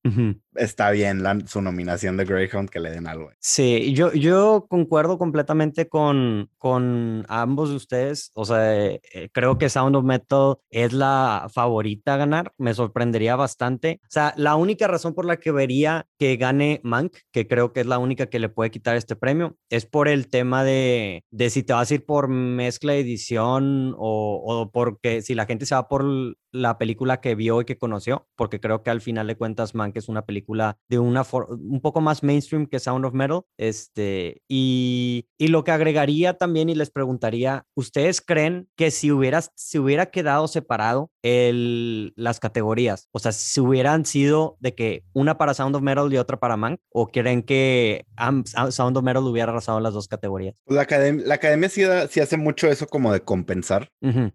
está 0.54 0.90
bien 0.90 1.22
la- 1.22 1.38
su 1.46 1.62
nominación 1.62 2.16
de 2.16 2.24
Greyhound 2.24 2.68
que 2.68 2.80
le 2.80 2.90
den 2.90 3.06
algo. 3.06 3.30
Sí, 3.40 3.92
yo, 3.94 4.12
yo 4.12 4.66
concuerdo 4.68 5.18
completamente 5.18 5.88
con, 5.88 6.50
con 6.58 7.24
ambos 7.28 7.70
de 7.70 7.76
ustedes. 7.76 8.30
O 8.34 8.44
sea, 8.44 8.74
eh, 8.86 9.00
creo 9.32 9.58
que 9.58 9.68
Sound 9.68 9.94
of 9.96 10.04
Metal 10.04 10.56
es 10.70 10.92
la 10.92 11.46
favorita 11.52 12.14
a 12.14 12.16
ganar. 12.18 12.52
Me 12.58 12.74
sorprendería 12.74 13.36
bastante. 13.36 14.00
O 14.04 14.10
sea, 14.10 14.34
la 14.36 14.56
única 14.56 14.88
razón 14.88 15.14
por 15.14 15.24
la 15.24 15.36
que 15.38 15.52
vería 15.52 16.06
que 16.18 16.36
gane 16.36 16.80
Mank, 16.82 17.16
que 17.32 17.46
creo 17.46 17.72
que 17.72 17.80
es 17.80 17.86
la 17.86 17.98
única 17.98 18.26
que 18.26 18.38
le 18.40 18.48
puede 18.48 18.70
quitar 18.70 18.96
este 18.96 19.14
premio, 19.16 19.56
es 19.70 19.86
por 19.86 20.08
el 20.08 20.28
tema 20.28 20.64
de, 20.64 21.24
de 21.30 21.50
si 21.50 21.62
te 21.62 21.72
vas 21.72 21.90
a 21.90 21.94
ir 21.94 22.04
por 22.04 22.28
mezcla, 22.28 22.94
edición 22.94 23.94
o, 23.96 24.42
o 24.44 24.70
porque 24.72 25.22
si 25.22 25.34
la 25.34 25.46
gente 25.46 25.66
se 25.66 25.74
va 25.74 25.86
por 25.88 26.04
la 26.52 26.78
película 26.78 27.20
que 27.20 27.34
vio 27.34 27.60
y 27.60 27.64
que 27.64 27.78
conoció, 27.78 28.28
porque 28.36 28.60
creo 28.60 28.82
que 28.82 28.90
al 28.90 29.00
final 29.00 29.26
de 29.26 29.36
cuentas 29.36 29.74
Mank 29.74 29.96
es 29.96 30.08
una 30.08 30.24
película 30.24 30.78
de 30.88 30.98
una 30.98 31.24
un 31.48 31.80
poco 31.80 32.00
más 32.00 32.22
mainstream 32.22 32.66
que 32.66 32.78
Sound 32.78 33.04
of 33.04 33.14
Metal, 33.14 33.42
este, 33.56 34.42
y, 34.48 35.28
y 35.38 35.48
lo 35.48 35.64
que 35.64 35.72
agregaría 35.72 36.34
también 36.34 36.68
y 36.68 36.74
les 36.74 36.90
preguntaría, 36.90 37.66
¿ustedes 37.74 38.20
creen 38.20 38.68
que 38.76 38.90
si 38.90 39.10
hubieras, 39.10 39.52
si 39.54 39.78
hubiera 39.78 40.06
quedado 40.06 40.48
separado 40.48 41.10
el, 41.28 42.12
las 42.16 42.40
categorías, 42.40 43.08
o 43.12 43.18
sea, 43.18 43.32
si 43.32 43.60
hubieran 43.60 44.04
sido 44.04 44.56
de 44.60 44.74
que 44.74 45.04
una 45.12 45.38
para 45.38 45.54
Sound 45.54 45.76
of 45.76 45.82
Metal 45.82 46.12
y 46.12 46.16
otra 46.16 46.38
para 46.38 46.56
Mank, 46.56 46.80
o 46.90 47.08
creen 47.08 47.42
que 47.42 48.06
Sound 48.70 48.96
of 48.96 49.02
Metal 49.04 49.22
hubiera 49.24 49.50
arrasado 49.52 49.80
las 49.80 49.94
dos 49.94 50.08
categorías? 50.08 50.54
Pues 50.64 50.76
La, 50.76 50.86
academ- 50.86 51.22
la 51.22 51.34
academia 51.34 51.68
sí, 51.68 51.82
da- 51.82 52.08
sí 52.08 52.20
hace 52.20 52.36
mucho 52.36 52.68
eso 52.68 52.86
como 52.86 53.12
de 53.12 53.20
compensar, 53.22 53.90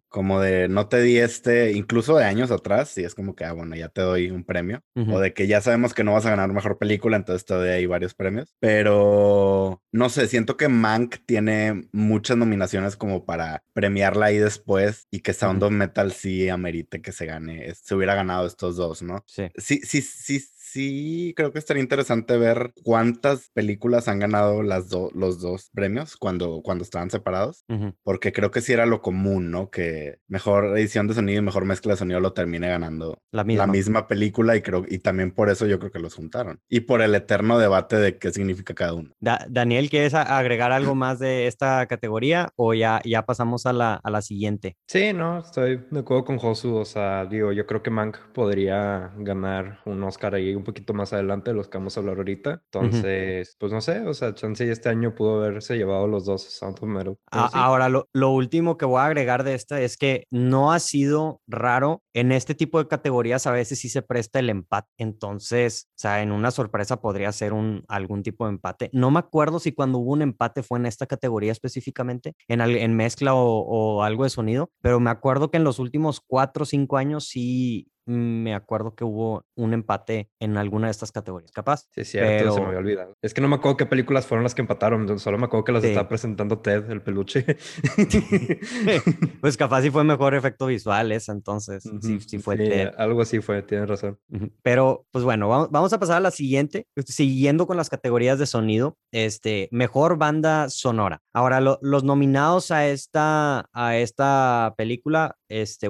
como 0.10 0.40
de 0.40 0.68
no 0.70 0.88
te 0.88 1.02
di 1.02 1.18
este, 1.18 1.72
incluso 1.74 2.16
de 2.18 2.26
años 2.26 2.52
atrás, 2.52 2.98
y 2.98 3.04
es 3.04 3.16
como 3.16 3.36
que, 3.36 3.46
ah, 3.46 3.54
bueno, 3.54 3.76
ya 3.76 3.90
te 3.90 4.02
doy 4.02 4.32
un 4.32 4.44
premio, 4.44 4.82
o 4.96 5.20
de 5.20 5.34
que 5.34 5.48
ya 5.48 5.62
sabemos 5.62 5.94
que 5.94 6.04
no 6.04 6.14
vas 6.14 6.26
a 6.26 6.30
ganar 6.32 6.52
mejor 6.54 6.78
película, 6.78 7.18
entonces 7.18 7.46
te 7.46 7.54
doy 7.54 7.70
ahí 7.70 7.86
varios 7.86 8.14
premios, 8.16 8.56
pero 8.60 9.83
no 9.94 10.10
sé, 10.10 10.28
siento 10.28 10.58
que 10.58 10.70
Mank 10.70 11.18
tiene 11.28 11.88
muchas 11.92 12.36
nominaciones 12.36 12.96
como 12.98 13.26
para 13.26 13.64
premiarla 13.74 14.26
ahí 14.26 14.40
después 14.40 15.08
y 15.12 15.20
que 15.20 15.34
Sound 15.34 15.62
of 15.62 15.72
Metal 15.72 16.12
sí 16.12 16.50
amerite 16.50 17.00
que 17.00 17.12
se 17.12 17.28
gane, 17.28 17.74
se 17.76 17.94
hubiera 17.94 18.16
ganado 18.16 18.48
estos 18.48 18.76
dos, 18.76 19.04
¿no? 19.04 19.24
Sí. 19.28 19.52
Sí, 19.56 19.82
sí, 19.84 20.02
sí, 20.02 20.44
sí, 20.74 21.34
creo 21.36 21.52
que 21.52 21.60
estaría 21.60 21.84
interesante 21.84 22.38
ver 22.38 22.74
cuántas 22.84 23.50
películas 23.54 24.08
han 24.08 24.20
ganado 24.20 24.64
las 24.64 24.90
do- 24.90 25.12
los 25.14 25.40
dos 25.40 25.70
premios 25.74 26.18
cuando, 26.18 26.62
cuando 26.64 26.84
estaban 26.84 27.10
separados, 27.10 27.64
ujú. 27.70 27.94
porque 28.04 28.32
creo 28.34 28.50
que 28.52 28.62
sí 28.62 28.74
era 28.74 28.86
lo 28.86 29.02
común, 29.02 29.52
¿no? 29.52 29.70
Que 29.70 30.18
mejor 30.28 30.78
edición 30.78 31.08
de 31.08 31.14
sonido 31.14 31.40
y 31.40 31.46
mejor 31.46 31.66
mezcla 31.66 31.94
de 31.94 31.98
sonido 31.98 32.20
lo 32.20 32.34
termine 32.34 32.68
ganando 32.70 33.18
La 33.32 33.44
misma. 33.44 33.66
la 33.68 33.72
misma 33.72 34.08
película 34.08 34.56
y 34.56 34.62
creo 34.62 34.84
y 34.88 35.00
también 35.00 35.32
por 35.32 35.50
eso 35.50 35.66
yo 35.68 35.80
creo 35.80 35.92
que 35.92 36.00
los 36.00 36.16
juntaron 36.16 36.60
y 36.70 36.82
por 36.82 37.02
el 37.02 37.14
eterno 37.16 37.58
debate 37.60 37.98
de 37.98 38.18
qué 38.18 38.32
significa 38.32 38.74
cada 38.74 38.94
uno. 38.94 39.12
Da- 39.20 39.46
Daniel, 39.50 39.90
¿quieres 39.90 40.14
agregar 40.16 40.72
algo 40.72 40.96
más 40.96 41.20
de 41.20 41.48
esta 41.48 41.86
categoría 41.88 42.50
o 42.56 42.74
ya, 42.74 43.02
ya 43.06 43.26
pasamos 43.26 43.66
a 43.66 43.74
la, 43.74 43.96
a 44.04 44.10
la 44.10 44.22
siguiente? 44.22 44.76
Sí, 44.88 45.14
no, 45.14 45.40
estoy 45.40 45.82
de 45.92 46.00
acuerdo 46.00 46.26
con 46.26 46.38
Josu. 46.40 46.76
O 46.76 46.86
sea, 46.86 47.26
digo, 47.26 47.52
yo 47.52 47.66
creo 47.66 47.84
que 47.84 47.90
Mank 47.90 48.18
podría 48.34 49.12
ganar 49.18 49.80
un 49.86 50.02
Oscar 50.04 50.36
ahí 50.36 50.54
un 50.64 50.66
poquito 50.66 50.94
más 50.94 51.14
adelante 51.14 51.52
de 51.52 51.58
los 51.58 51.68
que 51.68 51.78
vamos 51.78 51.98
a 51.98 52.00
hablar 52.00 52.18
ahorita. 52.18 52.64
Entonces, 52.72 53.56
pues 53.60 53.72
no 53.72 53.82
sé, 53.82 54.00
o 54.02 54.14
sea, 54.14 54.34
chance 54.34 54.70
este 54.70 54.90
año 54.90 55.14
pudo 55.14 55.44
haberse 55.44 55.76
llevado 55.76 56.08
los 56.08 56.26
dos 56.26 56.44
Sound 56.44 56.78
of 56.82 56.90
Metal. 56.90 57.18
Sí. 57.32 57.40
Ahora, 57.54 57.90
lo, 57.90 58.10
lo 58.14 58.32
último 58.32 58.78
que 58.78 58.86
voy 58.86 59.00
a 59.00 59.06
agregar 59.06 59.44
de 59.44 59.54
esta 59.54 59.82
es 59.82 59.98
que 59.98 60.26
no 60.32 60.72
ha 60.72 60.80
sido 60.80 61.42
raro 61.48 62.02
en 62.14 62.32
este 62.32 62.56
tipo 62.56 62.80
de 62.80 62.88
categorías, 62.88 63.46
a 63.48 63.52
veces 63.52 63.80
sí 63.80 63.90
se 63.90 64.02
presta 64.02 64.40
el 64.40 64.50
empate. 64.50 64.90
Entonces, 64.98 65.90
o 65.90 66.00
sea, 66.00 66.22
en 66.22 66.32
una 66.32 66.52
sorpresa 66.52 67.02
podría 67.02 67.32
ser 67.32 67.54
un, 67.54 67.84
algún 67.88 68.24
tipo 68.24 68.46
de 68.46 68.54
empate. 68.54 68.90
No 68.94 69.12
me 69.12 69.20
acuerdo 69.20 69.60
si 69.60 69.74
cuando 69.74 70.00
hubo 70.00 70.14
un 70.14 70.22
empate 70.22 70.64
fue 70.64 70.80
en 70.80 70.86
esta 70.86 71.08
categoría 71.08 71.52
específicamente, 71.52 72.36
en, 72.48 72.62
en 72.62 72.96
mezcla 72.96 73.34
o, 73.34 73.60
o 73.60 74.04
algo 74.04 74.24
de 74.24 74.30
sonido, 74.30 74.72
pero 74.82 75.00
me 75.00 75.10
acuerdo 75.10 75.52
que 75.52 75.58
en 75.58 75.64
los 75.64 75.80
últimos 75.80 76.22
cuatro 76.26 76.64
o 76.64 76.66
cinco 76.66 76.98
años 76.98 77.28
sí 77.28 77.88
me 78.06 78.54
acuerdo 78.54 78.96
que 78.96 79.04
hubo 79.04 79.46
un 79.56 79.74
empate 79.74 80.30
en 80.40 80.58
alguna 80.58 80.88
de 80.88 80.92
estas 80.92 81.12
categorías, 81.12 81.52
capaz. 81.52 81.88
Sí, 81.92 82.04
cierto, 82.04 82.30
se 82.30 82.50
me 82.50 82.54
pero- 82.56 82.68
había 82.68 82.80
olvidado. 82.80 83.18
Es 83.22 83.34
que 83.34 83.42
no 83.42 83.48
me 83.48 83.56
acuerdo 83.56 83.78
qué 83.78 83.86
películas 83.86 84.26
fueron 84.26 84.44
las 84.44 84.54
que 84.56 84.62
empataron, 84.62 85.20
solo 85.20 85.38
me 85.38 85.46
acuerdo 85.46 85.64
que 85.64 85.72
las 85.72 85.82
Sí. 85.84 85.90
estaba 85.90 86.08
presentando 86.10 86.60
Ted, 86.60 86.90
el 86.92 87.02
peluche. 87.02 87.46
Pues 89.42 89.58
capaz 89.58 89.82
sí 89.82 89.90
fue 89.92 90.04
mejor 90.04 90.36
efecto 90.36 90.68
visual 90.68 91.12
esa, 91.12 91.32
entonces 91.32 91.84
sí, 91.84 91.90
Ujú, 92.16 92.20
sí 92.22 92.40
fue 92.40 92.58
sí, 92.58 92.70
Ted. 92.70 92.92
algo 92.98 93.22
así 93.22 93.40
fue, 93.42 93.62
tienes 93.62 93.88
razón. 93.90 94.20
Ujú. 94.30 94.50
Pero, 94.62 95.06
pues 95.12 95.24
bueno, 95.24 95.48
vamos, 95.48 95.70
vamos 95.72 95.94
a 95.94 96.00
pasar 96.00 96.18
a 96.18 96.22
la 96.22 96.32
siguiente, 96.32 96.88
siguiendo 97.06 97.68
con 97.68 97.78
las 97.78 97.90
categorías 97.90 98.40
de 98.40 98.46
sonido, 98.46 98.98
este, 99.12 99.68
mejor 99.72 100.18
banda 100.18 100.70
sonora. 100.70 101.22
Ahora, 101.34 101.62
lo- 101.62 101.80
los 101.82 102.04
nominados 102.04 102.72
a 102.72 102.88
esta, 102.88 103.70
a 103.74 103.98
esta 103.98 104.74
película, 104.78 105.38
este, 105.50 105.90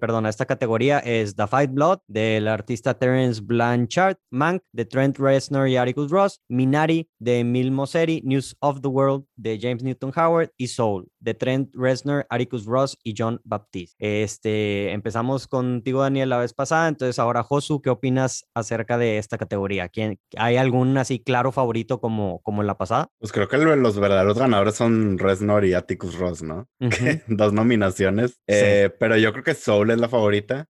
perdón, 0.00 0.26
a 0.26 0.28
esta 0.28 0.46
categoría 0.46 0.98
es 0.98 1.34
The 1.36 1.46
Fight 1.48 1.72
Blood, 1.72 1.98
del 2.06 2.46
artista 2.46 2.94
Terence 2.94 3.40
Blanchard, 3.42 4.16
Mank, 4.30 4.62
de 4.72 4.84
Trent 4.84 5.18
Reznor 5.18 5.68
y 5.68 5.76
Atticus 5.76 6.10
Ross, 6.10 6.40
Minari, 6.48 7.08
de 7.18 7.40
Emil 7.40 7.72
Mosseri, 7.72 8.22
News 8.24 8.56
of 8.60 8.80
the 8.80 8.88
World, 8.88 9.24
de 9.36 9.58
James 9.60 9.82
Newton 9.82 10.12
Howard, 10.14 10.50
y 10.56 10.68
Soul, 10.68 11.08
de 11.20 11.34
Trent 11.34 11.70
Reznor, 11.74 12.26
Atticus 12.30 12.66
Ross 12.66 12.96
y 13.02 13.14
John 13.16 13.40
Baptiste. 13.44 13.96
Este, 13.98 14.92
empezamos 14.92 15.48
contigo, 15.48 16.02
Daniel, 16.02 16.28
la 16.28 16.38
vez 16.38 16.54
pasada, 16.54 16.88
entonces 16.88 17.18
ahora, 17.18 17.42
Josu, 17.42 17.80
¿qué 17.82 17.90
opinas 17.90 18.46
acerca 18.54 18.98
de 18.98 19.18
esta 19.18 19.38
categoría? 19.38 19.88
¿Quién, 19.88 20.18
¿Hay 20.36 20.56
algún 20.56 20.96
así 20.98 21.18
claro 21.18 21.52
favorito 21.52 22.00
como, 22.00 22.40
como 22.42 22.62
en 22.62 22.66
la 22.66 22.78
pasada? 22.78 23.08
Pues 23.18 23.32
creo 23.32 23.48
que 23.48 23.58
los 23.58 23.98
verdaderos 23.98 24.38
ganadores 24.38 24.74
son 24.74 25.18
Reznor 25.18 25.64
y 25.64 25.74
Atticus 25.74 26.18
Ross, 26.18 26.42
¿no? 26.42 26.68
Dos 27.28 27.52
nominaciones, 27.52 28.40
eh, 28.46 28.90
pero 28.98 29.16
yo 29.16 29.32
creo 29.32 29.44
que 29.44 29.54
Soul 29.54 29.90
es 29.90 29.98
la 29.98 30.08
favorita. 30.08 30.66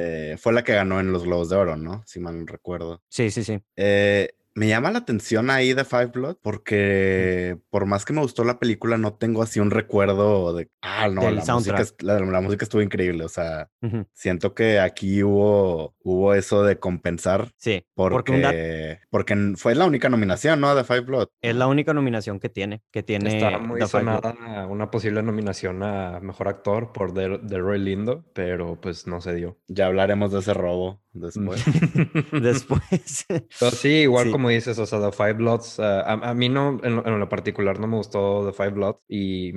Eh, 0.00 0.36
fue 0.38 0.52
la 0.52 0.62
que 0.62 0.74
ganó 0.74 1.00
en 1.00 1.12
los 1.12 1.24
Globos 1.24 1.48
de 1.48 1.56
Oro, 1.56 1.76
¿no? 1.76 2.02
Si 2.06 2.20
mal 2.20 2.38
no 2.38 2.46
recuerdo. 2.46 3.02
Sí, 3.08 3.30
sí, 3.30 3.42
sí. 3.42 3.60
Eh, 3.76 4.30
me 4.58 4.66
llama 4.66 4.90
la 4.90 4.98
atención 4.98 5.50
ahí 5.50 5.72
de 5.72 5.84
Five 5.84 6.06
Blood 6.06 6.36
porque 6.42 7.56
por 7.70 7.86
más 7.86 8.04
que 8.04 8.12
me 8.12 8.20
gustó 8.20 8.42
la 8.42 8.58
película, 8.58 8.98
no 8.98 9.14
tengo 9.14 9.42
así 9.42 9.60
un 9.60 9.70
recuerdo 9.70 10.52
de, 10.52 10.68
ah, 10.82 11.08
no, 11.08 11.30
la 11.30 11.44
música, 11.54 11.84
la, 12.00 12.40
música, 12.40 12.64
estuvo 12.64 12.82
increíble. 12.82 13.24
O 13.24 13.28
sea, 13.28 13.70
siento 14.12 14.54
que 14.54 14.80
aquí 14.80 15.22
hubo, 15.22 15.94
hubo 16.02 16.34
eso 16.34 16.64
de 16.64 16.78
compensar. 16.78 17.52
Sí. 17.56 17.86
Porque, 17.94 18.98
porque, 19.10 19.54
fue 19.56 19.76
la 19.76 19.86
única 19.86 20.08
nominación, 20.08 20.60
¿no? 20.60 20.74
De 20.74 20.82
Five 20.82 21.02
Blood. 21.02 21.28
Es 21.40 21.54
la 21.54 21.68
única 21.68 21.94
nominación 21.94 22.40
que 22.40 22.48
tiene, 22.48 22.82
que 22.90 23.04
tiene. 23.04 23.36
Está 23.36 23.58
muy 23.58 23.80
sonada 23.86 24.34
una 24.68 24.90
posible 24.90 25.22
nominación 25.22 25.82
a 25.84 26.18
Mejor 26.20 26.48
Actor 26.48 26.92
por 26.92 27.14
The, 27.14 27.38
The 27.46 27.58
Roy 27.58 27.78
Lindo, 27.78 28.24
pero 28.34 28.80
pues 28.80 29.06
no 29.06 29.20
se 29.20 29.34
dio. 29.34 29.58
Ya 29.68 29.86
hablaremos 29.86 30.32
de 30.32 30.40
ese 30.40 30.52
robo 30.52 31.00
después. 31.12 31.64
después. 32.32 33.26
Pero 33.28 33.70
sí, 33.70 33.88
igual 33.88 34.30
como 34.30 34.47
dices, 34.54 34.78
o 34.78 34.86
sea, 34.86 35.00
The 35.00 35.12
Five 35.12 35.34
Bloods, 35.34 35.78
uh, 35.78 35.82
a, 35.82 36.34
mí 36.34 36.48
no, 36.48 36.78
en 36.82 37.20
lo, 37.20 37.28
particular 37.28 37.78
no 37.78 37.86
me 37.86 37.96
gustó 37.96 38.46
The 38.46 38.52
Five 38.52 38.70
Bloods 38.70 39.00
y, 39.08 39.52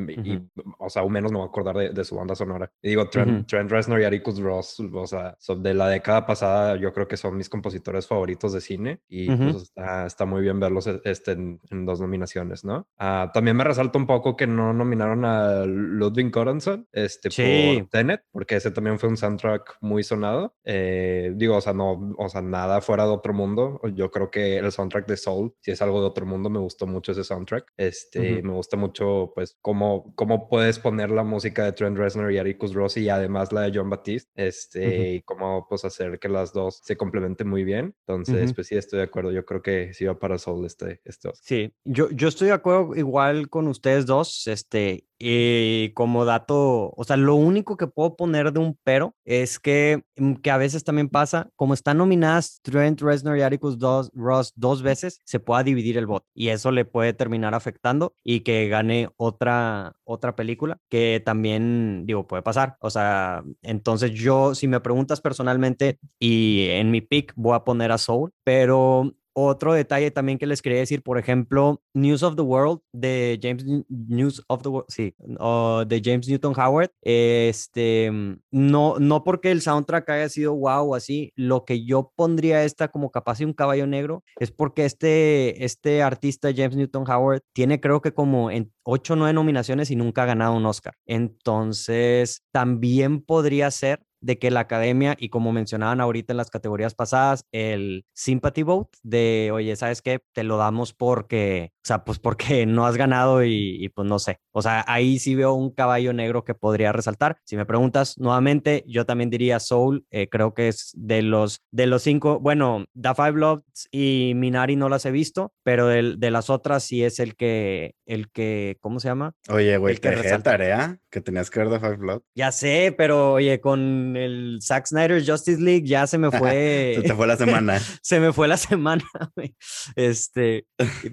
o 0.77 0.89
sea, 0.89 1.01
aún 1.01 1.13
menos 1.13 1.31
me 1.31 1.37
voy 1.37 1.45
a 1.47 1.49
acordar 1.49 1.93
de, 1.93 2.03
su 2.03 2.15
banda 2.15 2.35
sonora. 2.35 2.71
Y 2.81 2.89
digo, 2.89 3.09
Trent, 3.09 3.49
Reznor 3.49 4.01
y 4.01 4.05
Atticus 4.05 4.39
Ross, 4.39 4.79
o 4.79 5.07
sea, 5.07 5.37
de 5.57 5.73
la 5.73 5.87
década 5.89 6.25
pasada 6.25 6.75
yo 6.77 6.93
creo 6.93 7.07
que 7.07 7.17
son 7.17 7.37
mis 7.37 7.49
compositores 7.49 8.07
favoritos 8.07 8.53
de 8.53 8.61
cine 8.61 9.01
y 9.07 9.29
pues 9.29 9.55
está, 9.63 10.05
está, 10.05 10.25
muy 10.25 10.41
bien 10.41 10.59
verlos 10.59 10.87
e, 10.87 11.01
este, 11.05 11.31
en, 11.31 11.59
dos 11.85 12.01
nominaciones, 12.01 12.63
¿no? 12.63 12.87
Uh, 12.99 13.31
también 13.33 13.57
me 13.57 13.63
resalta 13.63 13.97
un 13.97 14.05
poco 14.05 14.35
que 14.35 14.47
no 14.47 14.73
nominaron 14.73 15.25
a 15.25 15.65
Ludwig 15.65 16.31
Göransson 16.31 16.87
este, 16.91 17.29
por 17.29 17.89
Tenet, 17.89 18.23
porque 18.31 18.55
ese 18.55 18.71
también 18.71 18.99
fue 18.99 19.09
un 19.09 19.17
soundtrack 19.17 19.77
muy 19.81 20.03
sonado. 20.03 20.53
Eh, 20.63 21.33
digo, 21.35 21.57
o 21.57 21.61
sea, 21.61 21.73
no, 21.73 22.13
o 22.17 22.29
sea, 22.29 22.41
nada 22.41 22.81
fuera 22.81 23.05
de 23.05 23.11
otro 23.11 23.33
mundo. 23.33 23.81
Yo 23.93 24.11
creo 24.11 24.29
que 24.29 24.57
el 24.57 24.71
soundtrack 24.71 24.80
de 24.89 25.17
Soul, 25.17 25.53
si 25.61 25.71
es 25.71 25.81
algo 25.81 26.01
de 26.01 26.07
otro 26.07 26.25
mundo, 26.25 26.49
me 26.49 26.59
gustó 26.59 26.87
mucho 26.87 27.11
ese 27.11 27.23
soundtrack. 27.23 27.73
Este, 27.77 28.41
me 28.41 28.53
gusta 28.53 28.77
mucho, 28.77 29.31
pues, 29.35 29.57
cómo, 29.61 30.13
cómo 30.15 30.47
puedes 30.49 30.79
poner 30.79 31.11
la 31.11 31.23
música 31.23 31.63
de 31.65 31.71
Trent 31.73 31.97
Reznor 31.97 32.31
y 32.31 32.37
Atticus 32.37 32.73
Ross 32.73 32.97
y 32.97 33.09
además 33.09 33.51
la 33.51 33.61
de 33.61 33.71
John 33.73 33.89
Batiste, 33.89 34.29
este, 34.35 35.13
y 35.13 35.21
cómo, 35.21 35.67
pues, 35.69 35.85
hacer 35.85 36.19
que 36.19 36.29
las 36.29 36.53
dos 36.53 36.81
se 36.83 36.97
complementen 36.97 37.47
muy 37.47 37.63
bien. 37.63 37.95
Entonces, 38.07 38.53
pues 38.53 38.67
sí, 38.67 38.75
estoy 38.75 38.99
de 38.99 39.05
acuerdo. 39.05 39.31
Yo 39.31 39.45
creo 39.45 39.61
que 39.61 39.93
sí 39.93 40.05
va 40.05 40.17
para 40.17 40.37
Soul 40.37 40.65
este, 40.65 41.01
este 41.05 41.29
Sí, 41.41 41.73
yo, 41.85 42.09
yo 42.11 42.27
estoy 42.27 42.47
de 42.47 42.53
acuerdo 42.53 42.95
igual 42.95 43.49
con 43.49 43.67
ustedes 43.67 44.05
dos, 44.05 44.47
este, 44.47 45.05
y 45.23 45.91
como 45.93 46.25
dato, 46.25 46.93
o 46.97 47.03
sea, 47.03 47.15
lo 47.15 47.35
único 47.35 47.77
que 47.77 47.85
puedo 47.85 48.15
poner 48.15 48.51
de 48.51 48.59
un 48.59 48.75
pero 48.83 49.13
es 49.23 49.59
que, 49.59 50.03
mm, 50.17 50.33
que 50.35 50.49
a 50.49 50.57
veces 50.57 50.83
también 50.83 51.09
pasa, 51.09 51.49
como 51.55 51.75
están 51.75 51.99
nominadas 51.99 52.59
Trent 52.63 52.99
Reznor 53.01 53.37
y 53.37 53.43
Atticus 53.43 53.77
Ross 54.13 54.51
dos 54.55 54.81
veces, 54.81 55.19
se 55.23 55.39
pueda 55.39 55.61
dividir 55.61 55.97
el 55.99 56.07
voto 56.07 56.25
y 56.33 56.49
eso 56.49 56.71
le 56.71 56.85
puede 56.85 57.13
terminar 57.13 57.53
afectando 57.53 58.15
y 58.23 58.39
que 58.39 58.67
gane 58.67 59.09
otra, 59.17 59.93
otra 60.05 60.35
película 60.35 60.77
que 60.89 61.21
también, 61.23 62.05
digo, 62.07 62.25
puede 62.25 62.41
pasar. 62.41 62.77
O 62.79 62.89
sea, 62.89 63.43
entonces 63.61 64.11
yo, 64.13 64.55
si 64.55 64.67
me 64.67 64.79
preguntas 64.79 65.21
personalmente 65.21 65.99
y 66.19 66.67
en 66.69 66.89
mi 66.89 67.01
pick 67.01 67.33
voy 67.35 67.55
a 67.55 67.63
poner 67.63 67.91
a 67.91 67.99
Soul, 67.99 68.31
pero 68.43 69.13
otro 69.33 69.73
detalle 69.73 70.11
también 70.11 70.37
que 70.37 70.47
les 70.47 70.61
quería 70.61 70.79
decir, 70.79 71.03
por 71.03 71.17
ejemplo, 71.17 71.81
News 71.93 72.23
of 72.23 72.35
the 72.35 72.41
World 72.41 72.79
de 72.93 73.39
James 73.41 73.65
News 73.89 74.43
of 74.47 74.61
the 74.61 74.69
World, 74.69 74.87
sí, 74.89 75.15
de 75.19 76.01
James 76.03 76.27
Newton 76.27 76.53
Howard, 76.57 76.91
este, 77.01 78.11
no, 78.51 78.99
no 78.99 79.23
porque 79.23 79.51
el 79.51 79.61
soundtrack 79.61 80.09
haya 80.09 80.29
sido 80.29 80.55
wow 80.55 80.95
así, 80.95 81.31
lo 81.35 81.65
que 81.65 81.85
yo 81.85 82.11
pondría 82.15 82.63
esta 82.63 82.89
como 82.89 83.11
capaz 83.11 83.39
de 83.39 83.45
un 83.45 83.53
caballo 83.53 83.87
negro 83.87 84.23
es 84.39 84.51
porque 84.51 84.85
este, 84.85 85.63
este 85.63 86.01
artista 86.01 86.49
James 86.55 86.75
Newton 86.75 87.09
Howard 87.09 87.41
tiene 87.53 87.79
creo 87.79 88.01
que 88.01 88.13
como 88.13 88.51
en 88.51 88.71
ocho 88.83 89.13
o 89.13 89.15
nueve 89.15 89.33
nominaciones 89.33 89.91
y 89.91 89.95
nunca 89.95 90.23
ha 90.23 90.27
ganado 90.27 90.55
un 90.55 90.65
Oscar. 90.65 90.95
Entonces, 91.05 92.43
también 92.51 93.21
podría 93.21 93.71
ser 93.71 94.01
de 94.21 94.39
que 94.39 94.51
la 94.51 94.61
academia, 94.61 95.15
y 95.19 95.29
como 95.29 95.51
mencionaban 95.51 95.99
ahorita 96.01 96.33
en 96.33 96.37
las 96.37 96.49
categorías 96.51 96.95
pasadas, 96.95 97.45
el 97.51 98.05
sympathy 98.13 98.63
vote 98.63 98.97
de, 99.03 99.49
oye, 99.53 99.75
¿sabes 99.75 100.01
qué? 100.01 100.21
Te 100.33 100.43
lo 100.43 100.57
damos 100.57 100.93
porque, 100.93 101.73
o 101.83 101.87
sea, 101.87 102.03
pues 102.03 102.19
porque 102.19 102.65
no 102.67 102.85
has 102.85 102.95
ganado 102.95 103.43
y, 103.43 103.89
pues 103.95 104.07
no 104.07 104.19
sé. 104.19 104.39
O 104.51 104.61
sea, 104.61 104.83
ahí 104.87 105.17
sí 105.17 105.33
veo 105.33 105.53
un 105.53 105.71
caballo 105.71 106.13
negro 106.13 106.43
que 106.43 106.53
podría 106.53 106.91
resaltar. 106.91 107.37
Si 107.43 107.55
me 107.55 107.65
preguntas 107.65 108.17
nuevamente, 108.19 108.83
yo 108.87 109.05
también 109.05 109.31
diría 109.31 109.59
Soul, 109.59 110.05
eh, 110.11 110.29
creo 110.29 110.53
que 110.53 110.67
es 110.67 110.91
de 110.93 111.23
los, 111.23 111.61
de 111.71 111.87
los 111.87 112.03
cinco, 112.03 112.39
bueno, 112.39 112.85
The 112.99 113.15
Five 113.15 113.33
Loves 113.33 113.87
y 113.91 114.33
Minari 114.35 114.75
no 114.75 114.89
las 114.89 115.05
he 115.05 115.11
visto, 115.11 115.53
pero 115.63 115.87
de, 115.87 116.15
de 116.17 116.31
las 116.31 116.51
otras 116.51 116.83
sí 116.83 117.03
es 117.03 117.19
el 117.19 117.35
que, 117.35 117.95
el 118.05 118.29
que, 118.29 118.77
¿cómo 118.79 118.99
se 118.99 119.07
llama? 119.07 119.33
Oye, 119.49 119.77
güey, 119.77 119.97
te 119.97 120.11
dejé 120.11 120.37
tarea 120.39 120.99
que 121.09 121.21
tenías 121.21 121.49
que 121.49 121.59
ver 121.59 121.69
The 121.69 121.79
Five 121.79 121.97
Blood. 121.97 122.21
Ya 122.35 122.51
sé, 122.51 122.93
pero 122.97 123.33
oye, 123.33 123.59
con 123.59 124.15
el 124.15 124.59
Zack 124.61 124.87
Snyder 124.87 125.23
Justice 125.25 125.61
League 125.61 125.85
ya 125.85 126.07
se 126.07 126.17
me 126.17 126.31
fue. 126.31 126.93
se 127.01 127.01
te 127.01 127.15
fue 127.15 127.27
la 127.27 127.37
semana. 127.37 127.79
se 128.01 128.19
me 128.19 128.33
fue 128.33 128.47
la 128.47 128.57
semana, 128.57 129.03
güey. 129.35 129.55
Este, 129.95 130.65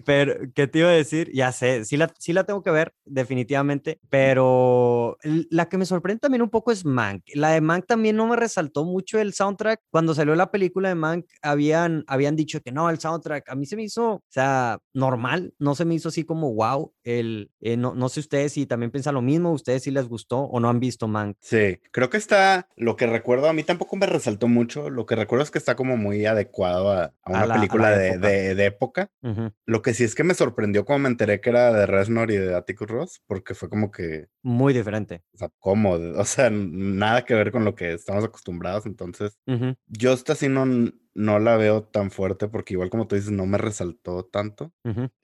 pero, 0.04 0.34
¿qué 0.58 0.66
te 0.66 0.80
iba 0.80 0.88
a 0.88 0.92
decir? 0.92 1.30
Ya 1.32 1.52
sé, 1.52 1.84
sí 1.84 1.96
la, 1.96 2.12
sí 2.18 2.32
la 2.32 2.42
tengo 2.42 2.64
que 2.64 2.72
ver, 2.72 2.92
definitivamente, 3.04 4.00
pero 4.10 5.16
la 5.22 5.68
que 5.68 5.78
me 5.78 5.86
sorprende 5.86 6.18
también 6.18 6.42
un 6.42 6.50
poco 6.50 6.72
es 6.72 6.84
Mank. 6.84 7.22
La 7.34 7.50
de 7.50 7.60
Mank 7.60 7.86
también 7.86 8.16
no 8.16 8.26
me 8.26 8.34
resaltó 8.34 8.84
mucho 8.84 9.20
el 9.20 9.34
soundtrack. 9.34 9.80
Cuando 9.88 10.14
salió 10.14 10.34
la 10.34 10.50
película 10.50 10.88
de 10.88 10.96
Mank, 10.96 11.26
habían, 11.42 12.02
habían 12.08 12.34
dicho 12.34 12.60
que 12.60 12.72
no, 12.72 12.90
el 12.90 12.98
soundtrack 12.98 13.48
a 13.48 13.54
mí 13.54 13.66
se 13.66 13.76
me 13.76 13.84
hizo, 13.84 14.14
o 14.14 14.22
sea, 14.30 14.80
normal, 14.92 15.54
no 15.60 15.76
se 15.76 15.84
me 15.84 15.94
hizo 15.94 16.08
así 16.08 16.24
como 16.24 16.52
wow. 16.52 16.92
El, 17.04 17.52
eh, 17.60 17.76
no, 17.76 17.94
no 17.94 18.08
sé 18.08 18.18
ustedes 18.18 18.54
si 18.54 18.66
también 18.66 18.90
piensan 18.90 19.14
lo 19.14 19.22
mismo, 19.22 19.52
ustedes 19.52 19.84
si 19.84 19.92
les 19.92 20.08
gustó 20.08 20.40
o 20.40 20.58
no 20.58 20.68
han 20.68 20.80
visto 20.80 21.06
Mank. 21.06 21.36
Sí, 21.40 21.78
creo 21.92 22.10
que 22.10 22.16
está, 22.16 22.68
lo 22.76 22.96
que 22.96 23.06
recuerdo, 23.06 23.48
a 23.48 23.52
mí 23.52 23.62
tampoco 23.62 23.94
me 23.94 24.06
resaltó 24.06 24.48
mucho, 24.48 24.90
lo 24.90 25.06
que 25.06 25.14
recuerdo 25.14 25.44
es 25.44 25.52
que 25.52 25.58
está 25.58 25.76
como 25.76 25.96
muy 25.96 26.26
adecuado 26.26 26.90
a, 26.90 27.12
una 27.26 27.54
película 27.54 27.90
de, 27.96 28.64
época. 28.64 29.12
Lo 29.64 29.82
que 29.82 29.94
sí 29.94 30.02
es 30.02 30.16
que 30.16 30.24
me 30.24 30.34
sorprendió 30.34 30.47
cuando 30.54 30.98
me 30.98 31.08
enteré 31.08 31.40
que 31.40 31.50
era 31.50 31.72
de 31.72 31.86
Reznor 31.86 32.30
y 32.30 32.36
de 32.36 32.54
Atticus 32.54 32.88
Ross, 32.88 33.22
porque 33.26 33.54
fue 33.54 33.68
como 33.68 33.90
que... 33.90 34.26
Muy 34.42 34.72
diferente. 34.72 35.22
O 35.34 35.38
sea, 35.38 35.50
cómodo, 35.58 36.18
o 36.18 36.24
sea, 36.24 36.50
nada 36.50 37.24
que 37.24 37.34
ver 37.34 37.52
con 37.52 37.64
lo 37.64 37.74
que 37.74 37.92
estamos 37.92 38.24
acostumbrados, 38.24 38.86
entonces 38.86 39.38
yo 39.86 40.12
esta 40.12 40.34
sí 40.34 40.48
no 40.48 40.66
no 41.18 41.40
la 41.40 41.56
veo 41.56 41.82
tan 41.82 42.10
fuerte 42.10 42.48
porque 42.48 42.74
igual 42.74 42.90
como 42.90 43.08
tú 43.08 43.16
dices, 43.16 43.32
no 43.32 43.44
me 43.44 43.58
resaltó 43.58 44.24
tanto. 44.24 44.72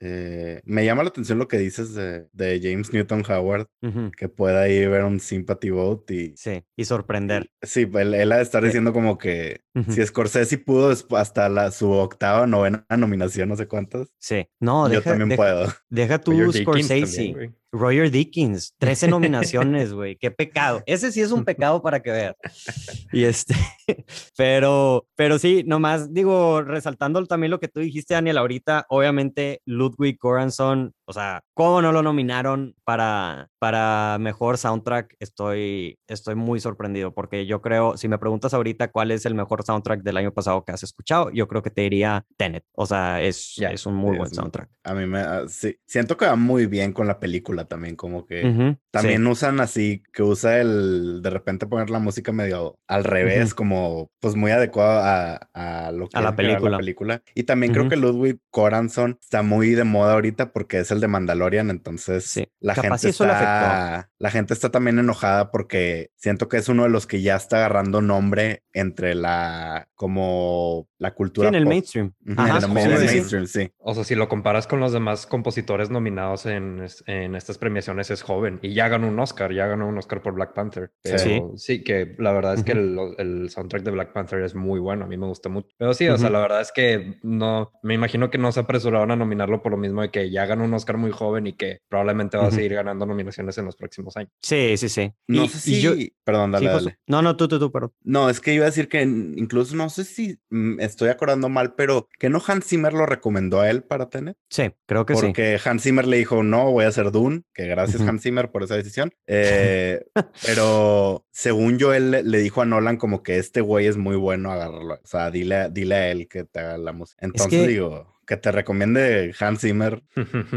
Eh, 0.00 0.60
me 0.64 0.84
llama 0.84 1.04
la 1.04 1.10
atención 1.10 1.38
lo 1.38 1.48
que 1.48 1.58
dices 1.58 1.94
de, 1.94 2.60
James 2.62 2.92
Newton 2.92 3.22
Howard, 3.28 3.68
que 4.16 4.28
pueda 4.28 4.68
ir 4.68 4.88
ver 4.90 5.04
un 5.04 5.20
sympathy 5.20 5.70
vote 5.70 6.14
y... 6.14 6.36
Sí, 6.36 6.64
y 6.76 6.84
sorprender. 6.84 7.50
Sí, 7.62 7.88
él, 7.94 8.32
ha 8.32 8.36
de 8.36 8.42
estar 8.42 8.62
diciendo 8.62 8.92
como 8.92 9.18
que 9.18 9.62
si 9.88 10.04
Scorsese 10.04 10.58
pudo 10.58 10.92
hasta 11.16 11.48
la, 11.48 11.70
su 11.70 11.90
octava, 11.90 12.46
novena 12.46 12.84
nominación, 12.96 13.48
no 13.48 13.56
sé 13.56 13.68
cuántas. 13.68 14.08
Sí, 14.18 14.48
no, 14.60 14.92
yo 14.92 15.00
también 15.02 15.36
puedo. 15.36 15.68
Deja 15.88 16.18
tu 16.18 16.52
Scorsese. 16.52 17.54
Roger 17.74 18.10
Dickens, 18.10 18.74
13 18.78 19.08
nominaciones, 19.08 19.92
güey, 19.92 20.16
qué 20.16 20.30
pecado. 20.30 20.82
Ese 20.86 21.10
sí 21.10 21.20
es 21.20 21.32
un 21.32 21.44
pecado 21.44 21.82
para 21.82 22.00
que 22.00 22.10
veas. 22.10 22.36
Y 23.12 23.24
este, 23.24 23.54
pero, 24.36 25.06
pero 25.14 25.38
sí, 25.38 25.62
nomás 25.66 26.12
digo, 26.12 26.62
resaltando 26.62 27.24
también 27.26 27.50
lo 27.50 27.60
que 27.60 27.68
tú 27.68 27.80
dijiste, 27.80 28.14
Daniel, 28.14 28.38
ahorita, 28.38 28.86
obviamente 28.88 29.60
Ludwig 29.66 30.18
Göransson 30.20 30.92
O 31.06 31.12
sea, 31.12 31.42
¿cómo 31.54 31.82
no 31.82 31.92
lo 31.92 32.02
nominaron 32.02 32.74
para, 32.84 33.48
para 33.58 34.16
mejor 34.18 34.58
soundtrack? 34.58 35.16
Estoy, 35.18 35.98
estoy 36.08 36.34
muy 36.34 36.60
sorprendido 36.60 37.12
porque 37.12 37.46
yo 37.46 37.60
creo, 37.60 37.96
si 37.96 38.08
me 38.08 38.18
preguntas 38.18 38.54
ahorita 38.54 38.90
cuál 38.90 39.10
es 39.10 39.26
el 39.26 39.34
mejor 39.34 39.64
soundtrack 39.64 40.02
del 40.02 40.16
año 40.16 40.32
pasado 40.32 40.64
que 40.64 40.72
has 40.72 40.82
escuchado, 40.82 41.30
yo 41.30 41.46
creo 41.46 41.62
que 41.62 41.70
te 41.70 41.82
diría 41.82 42.24
Tenet. 42.36 42.64
O 42.72 42.86
sea, 42.86 43.22
es, 43.22 43.54
es 43.58 43.86
un 43.86 43.94
muy 43.94 44.16
buen 44.16 44.30
soundtrack. 44.30 44.70
A 44.84 44.94
mí 44.94 45.06
me, 45.06 45.18
ah, 45.20 45.42
sí, 45.48 45.76
siento 45.86 46.16
que 46.16 46.26
va 46.26 46.36
muy 46.36 46.66
bien 46.66 46.92
con 46.92 47.06
la 47.06 47.18
película 47.20 47.66
también, 47.66 47.96
como 47.96 48.26
que 48.26 48.76
también 48.90 49.26
usan 49.26 49.60
así, 49.60 50.02
que 50.12 50.22
usa 50.22 50.60
el, 50.60 51.20
de 51.22 51.30
repente 51.30 51.66
poner 51.66 51.90
la 51.90 51.98
música 51.98 52.32
medio 52.32 52.78
al 52.86 53.04
revés, 53.04 53.54
como 53.54 54.10
pues 54.20 54.36
muy 54.36 54.50
adecuado 54.50 55.00
a, 55.00 55.34
a 55.52 55.92
lo 55.92 56.08
que 56.08 56.16
a 56.16 56.22
la 56.22 56.34
película. 56.34 56.70
la 56.70 56.78
película. 56.78 57.22
Y 57.34 57.44
también 57.44 57.72
creo 57.72 57.88
que 57.88 57.96
Ludwig 57.96 58.38
Coranson 58.50 59.18
está 59.20 59.42
muy 59.42 59.70
de 59.70 59.84
moda 59.84 60.14
ahorita 60.14 60.52
porque 60.52 60.78
es 60.78 60.90
el 60.94 61.00
de 61.00 61.08
Mandalorian, 61.08 61.70
entonces 61.70 62.40
la 62.60 62.74
gente 62.74 63.10
está, 63.10 64.10
la 64.18 64.30
gente 64.30 64.54
está 64.54 64.70
también 64.70 64.98
enojada 64.98 65.50
porque 65.50 66.10
siento 66.16 66.48
que 66.48 66.56
es 66.56 66.68
uno 66.68 66.84
de 66.84 66.88
los 66.88 67.06
que 67.06 67.22
ya 67.22 67.36
está 67.36 67.58
agarrando 67.58 68.00
nombre 68.00 68.62
entre 68.72 69.14
la 69.14 69.88
como 69.94 70.88
la 70.98 71.14
cultura 71.14 71.48
en 71.48 71.54
el 71.54 71.66
mainstream. 71.66 72.12
en 72.26 72.38
el 72.38 72.68
mainstream, 72.68 73.46
sí. 73.46 73.70
O 73.78 73.94
sea, 73.94 74.04
si 74.04 74.14
lo 74.14 74.28
comparas 74.28 74.66
con 74.66 74.80
los 74.80 74.92
demás 74.92 75.26
compositores 75.26 75.90
nominados 75.90 76.46
en, 76.46 76.84
en, 77.06 77.34
estas 77.34 77.58
premiaciones 77.58 78.10
es 78.10 78.22
joven 78.22 78.58
y 78.62 78.74
ya 78.74 78.88
ganó 78.88 79.08
un 79.08 79.18
Oscar, 79.18 79.52
ya 79.52 79.66
ganó 79.66 79.88
un 79.88 79.96
Oscar 79.98 80.22
por 80.22 80.34
Black 80.34 80.52
Panther. 80.54 80.92
sí. 81.04 81.42
sí, 81.56 81.84
que 81.84 82.14
la 82.18 82.32
verdad 82.32 82.54
es 82.54 82.64
que 82.64 82.72
el, 82.72 82.98
el, 83.18 83.50
soundtrack 83.50 83.82
de 83.82 83.90
Black 83.90 84.12
Panther 84.12 84.42
es 84.42 84.54
muy 84.54 84.80
bueno, 84.80 85.04
a 85.04 85.08
mí 85.08 85.16
me 85.16 85.26
gusta 85.26 85.48
mucho. 85.48 85.68
Pero 85.78 85.94
sí, 85.94 86.08
o 86.08 86.18
sea, 86.18 86.30
la 86.30 86.40
verdad 86.40 86.60
es 86.60 86.72
que 86.72 87.18
no, 87.22 87.72
me 87.82 87.94
imagino 87.94 88.30
que 88.30 88.38
no 88.38 88.52
se 88.52 88.60
apresuraron 88.60 89.10
a 89.10 89.16
nominarlo 89.16 89.62
por 89.62 89.72
lo 89.72 89.78
mismo 89.78 90.02
de 90.02 90.10
que 90.10 90.30
ya 90.30 90.46
ganó 90.46 90.64
un 90.64 90.74
Oscar 90.74 90.83
muy 90.96 91.10
joven 91.10 91.46
y 91.46 91.54
que 91.54 91.80
probablemente 91.88 92.36
va 92.36 92.46
a 92.46 92.50
seguir 92.50 92.74
ganando 92.74 93.06
nominaciones 93.06 93.56
en 93.58 93.64
los 93.64 93.76
próximos 93.76 94.16
años. 94.16 94.30
Sí, 94.42 94.76
sí, 94.76 94.88
sí. 94.88 95.12
No 95.26 95.48
sé 95.48 95.58
si... 95.58 95.80
Yo... 95.80 95.92
Perdón, 96.24 96.52
dale, 96.52 96.66
dale. 96.66 96.98
No, 97.06 97.20
no, 97.20 97.36
tú, 97.36 97.48
tú, 97.48 97.58
tú, 97.58 97.70
perdón. 97.70 97.92
No, 98.02 98.30
es 98.30 98.40
que 98.40 98.54
iba 98.54 98.64
a 98.64 98.70
decir 98.70 98.88
que 98.88 99.02
incluso 99.02 99.76
no 99.76 99.90
sé 99.90 100.04
si 100.04 100.38
mm, 100.50 100.80
estoy 100.80 101.10
acordando 101.10 101.48
mal, 101.48 101.74
pero 101.74 102.08
que 102.18 102.30
no 102.30 102.42
Hans 102.46 102.66
Zimmer 102.66 102.92
lo 102.92 103.06
recomendó 103.06 103.60
a 103.60 103.68
él 103.68 103.82
para 103.82 104.08
tener. 104.08 104.36
Sí, 104.48 104.70
creo 104.86 105.04
que 105.04 105.14
sí. 105.16 105.26
Porque 105.26 105.58
Hans 105.62 105.82
Zimmer 105.82 106.06
le 106.06 106.16
dijo, 106.16 106.42
no, 106.42 106.70
voy 106.70 106.84
a 106.84 106.88
hacer 106.88 107.10
Dune, 107.10 107.42
que 107.52 107.66
gracias 107.66 108.02
Hans 108.02 108.22
Zimmer 108.22 108.50
por 108.50 108.62
esa 108.62 108.76
decisión. 108.76 109.12
Eh, 109.26 110.04
pero 110.44 111.26
según 111.32 111.78
yo, 111.78 111.92
él 111.92 112.10
le 112.10 112.38
dijo 112.38 112.62
a 112.62 112.64
Nolan 112.64 112.96
como 112.96 113.22
que 113.22 113.38
este 113.38 113.60
güey 113.60 113.86
es 113.86 113.96
muy 113.96 114.16
bueno 114.16 114.52
agarrarlo. 114.52 114.94
O 114.94 115.06
sea, 115.06 115.30
dile, 115.30 115.70
dile 115.70 115.94
a 115.94 116.10
él 116.10 116.28
que 116.28 116.44
te 116.44 116.60
haga 116.60 116.78
la 116.78 116.92
música. 116.92 117.24
Entonces 117.24 117.66
digo 117.66 118.13
que 118.26 118.36
te 118.36 118.52
recomiende 118.52 119.34
Hans 119.38 119.60
Zimmer, 119.60 120.02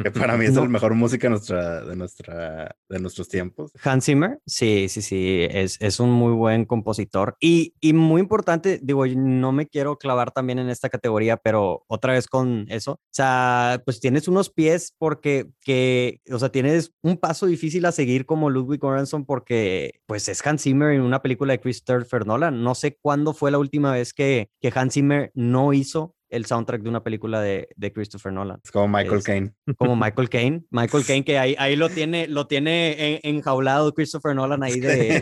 que 0.04 0.12
para 0.12 0.38
mí 0.38 0.46
es 0.46 0.58
el 0.58 0.70
mejor 0.70 0.94
música 0.94 1.28
de, 1.28 1.32
nuestra, 1.32 1.82
de, 1.86 1.96
nuestra, 1.96 2.76
de 2.90 3.00
nuestros 3.00 3.28
tiempos. 3.28 3.72
Hans 3.84 4.06
Zimmer, 4.06 4.40
sí, 4.46 4.88
sí, 4.90 5.02
sí, 5.02 5.48
es, 5.50 5.78
es 5.80 6.00
un 6.00 6.12
muy 6.12 6.34
buen 6.34 6.66
compositor. 6.66 7.36
Y, 7.40 7.74
y 7.80 7.94
muy 7.94 8.22
importante, 8.22 8.80
digo, 8.82 9.06
no 9.08 9.52
me 9.52 9.68
quiero 9.68 9.98
clavar 9.98 10.32
también 10.32 10.60
en 10.60 10.70
esta 10.70 10.90
categoría, 10.90 11.38
pero 11.38 11.84
otra 11.88 12.14
vez 12.14 12.28
con 12.28 12.66
eso, 12.70 12.94
o 12.94 13.00
sea, 13.12 13.82
pues 13.86 14.00
tienes 14.00 14.28
unos 14.28 14.50
pies 14.50 14.94
porque, 14.98 15.48
que, 15.62 16.22
o 16.32 16.40
sea, 16.40 16.50
tienes 16.50 16.92
un 17.02 17.18
paso 17.18 17.46
difícil 17.46 17.86
a 17.86 17.92
seguir 17.92 18.26
como 18.26 18.50
Ludwig 18.50 18.82
Göransson 18.82 19.26
porque, 19.26 20.02
pues 20.06 20.28
es 20.30 20.46
Hans 20.46 20.64
Zimmer 20.64 20.94
en 20.94 21.02
una 21.02 21.22
película 21.22 21.54
de 21.54 21.60
Christopher 21.60 22.26
Nolan. 22.26 22.64
No 22.64 22.76
sé 22.76 22.98
cuándo 23.02 23.34
fue 23.34 23.52
la 23.52 23.60
última 23.60 23.92
vez 23.92 24.14
que, 24.14 24.50
que 24.62 24.72
Hans 24.74 24.94
Zimmer 24.94 25.32
no 25.34 25.74
hizo 25.74 26.16
el 26.30 26.46
soundtrack 26.46 26.82
de 26.82 26.90
una 26.90 27.04
película 27.04 27.42
de, 27.42 27.70
de 27.76 27.94
Christopher 27.94 28.34
Nolan. 28.34 28.60
Es 28.64 28.72
como 28.72 28.88
Michael 28.88 29.24
Caine. 29.24 29.54
Como 29.78 29.96
Michael 29.96 30.30
Caine. 30.30 30.64
Michael 30.70 31.06
Caine, 31.06 31.26
que 31.26 31.38
ahí, 31.38 31.56
ahí 31.58 31.76
lo 31.76 31.90
tiene, 31.90 32.28
lo 32.28 32.48
tiene 32.48 33.20
enjaulado 33.24 33.94
Christopher 33.94 34.36
Nolan 34.36 34.64
ahí 34.64 34.80
de, 34.80 35.22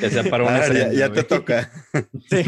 que, 0.00 0.10
se 0.10 0.24
paró 0.24 0.46
una 0.46 0.66
ya, 0.72 0.92
ya, 0.92 1.12
te 1.12 1.24
toca. 1.24 1.70
Sí. 2.30 2.44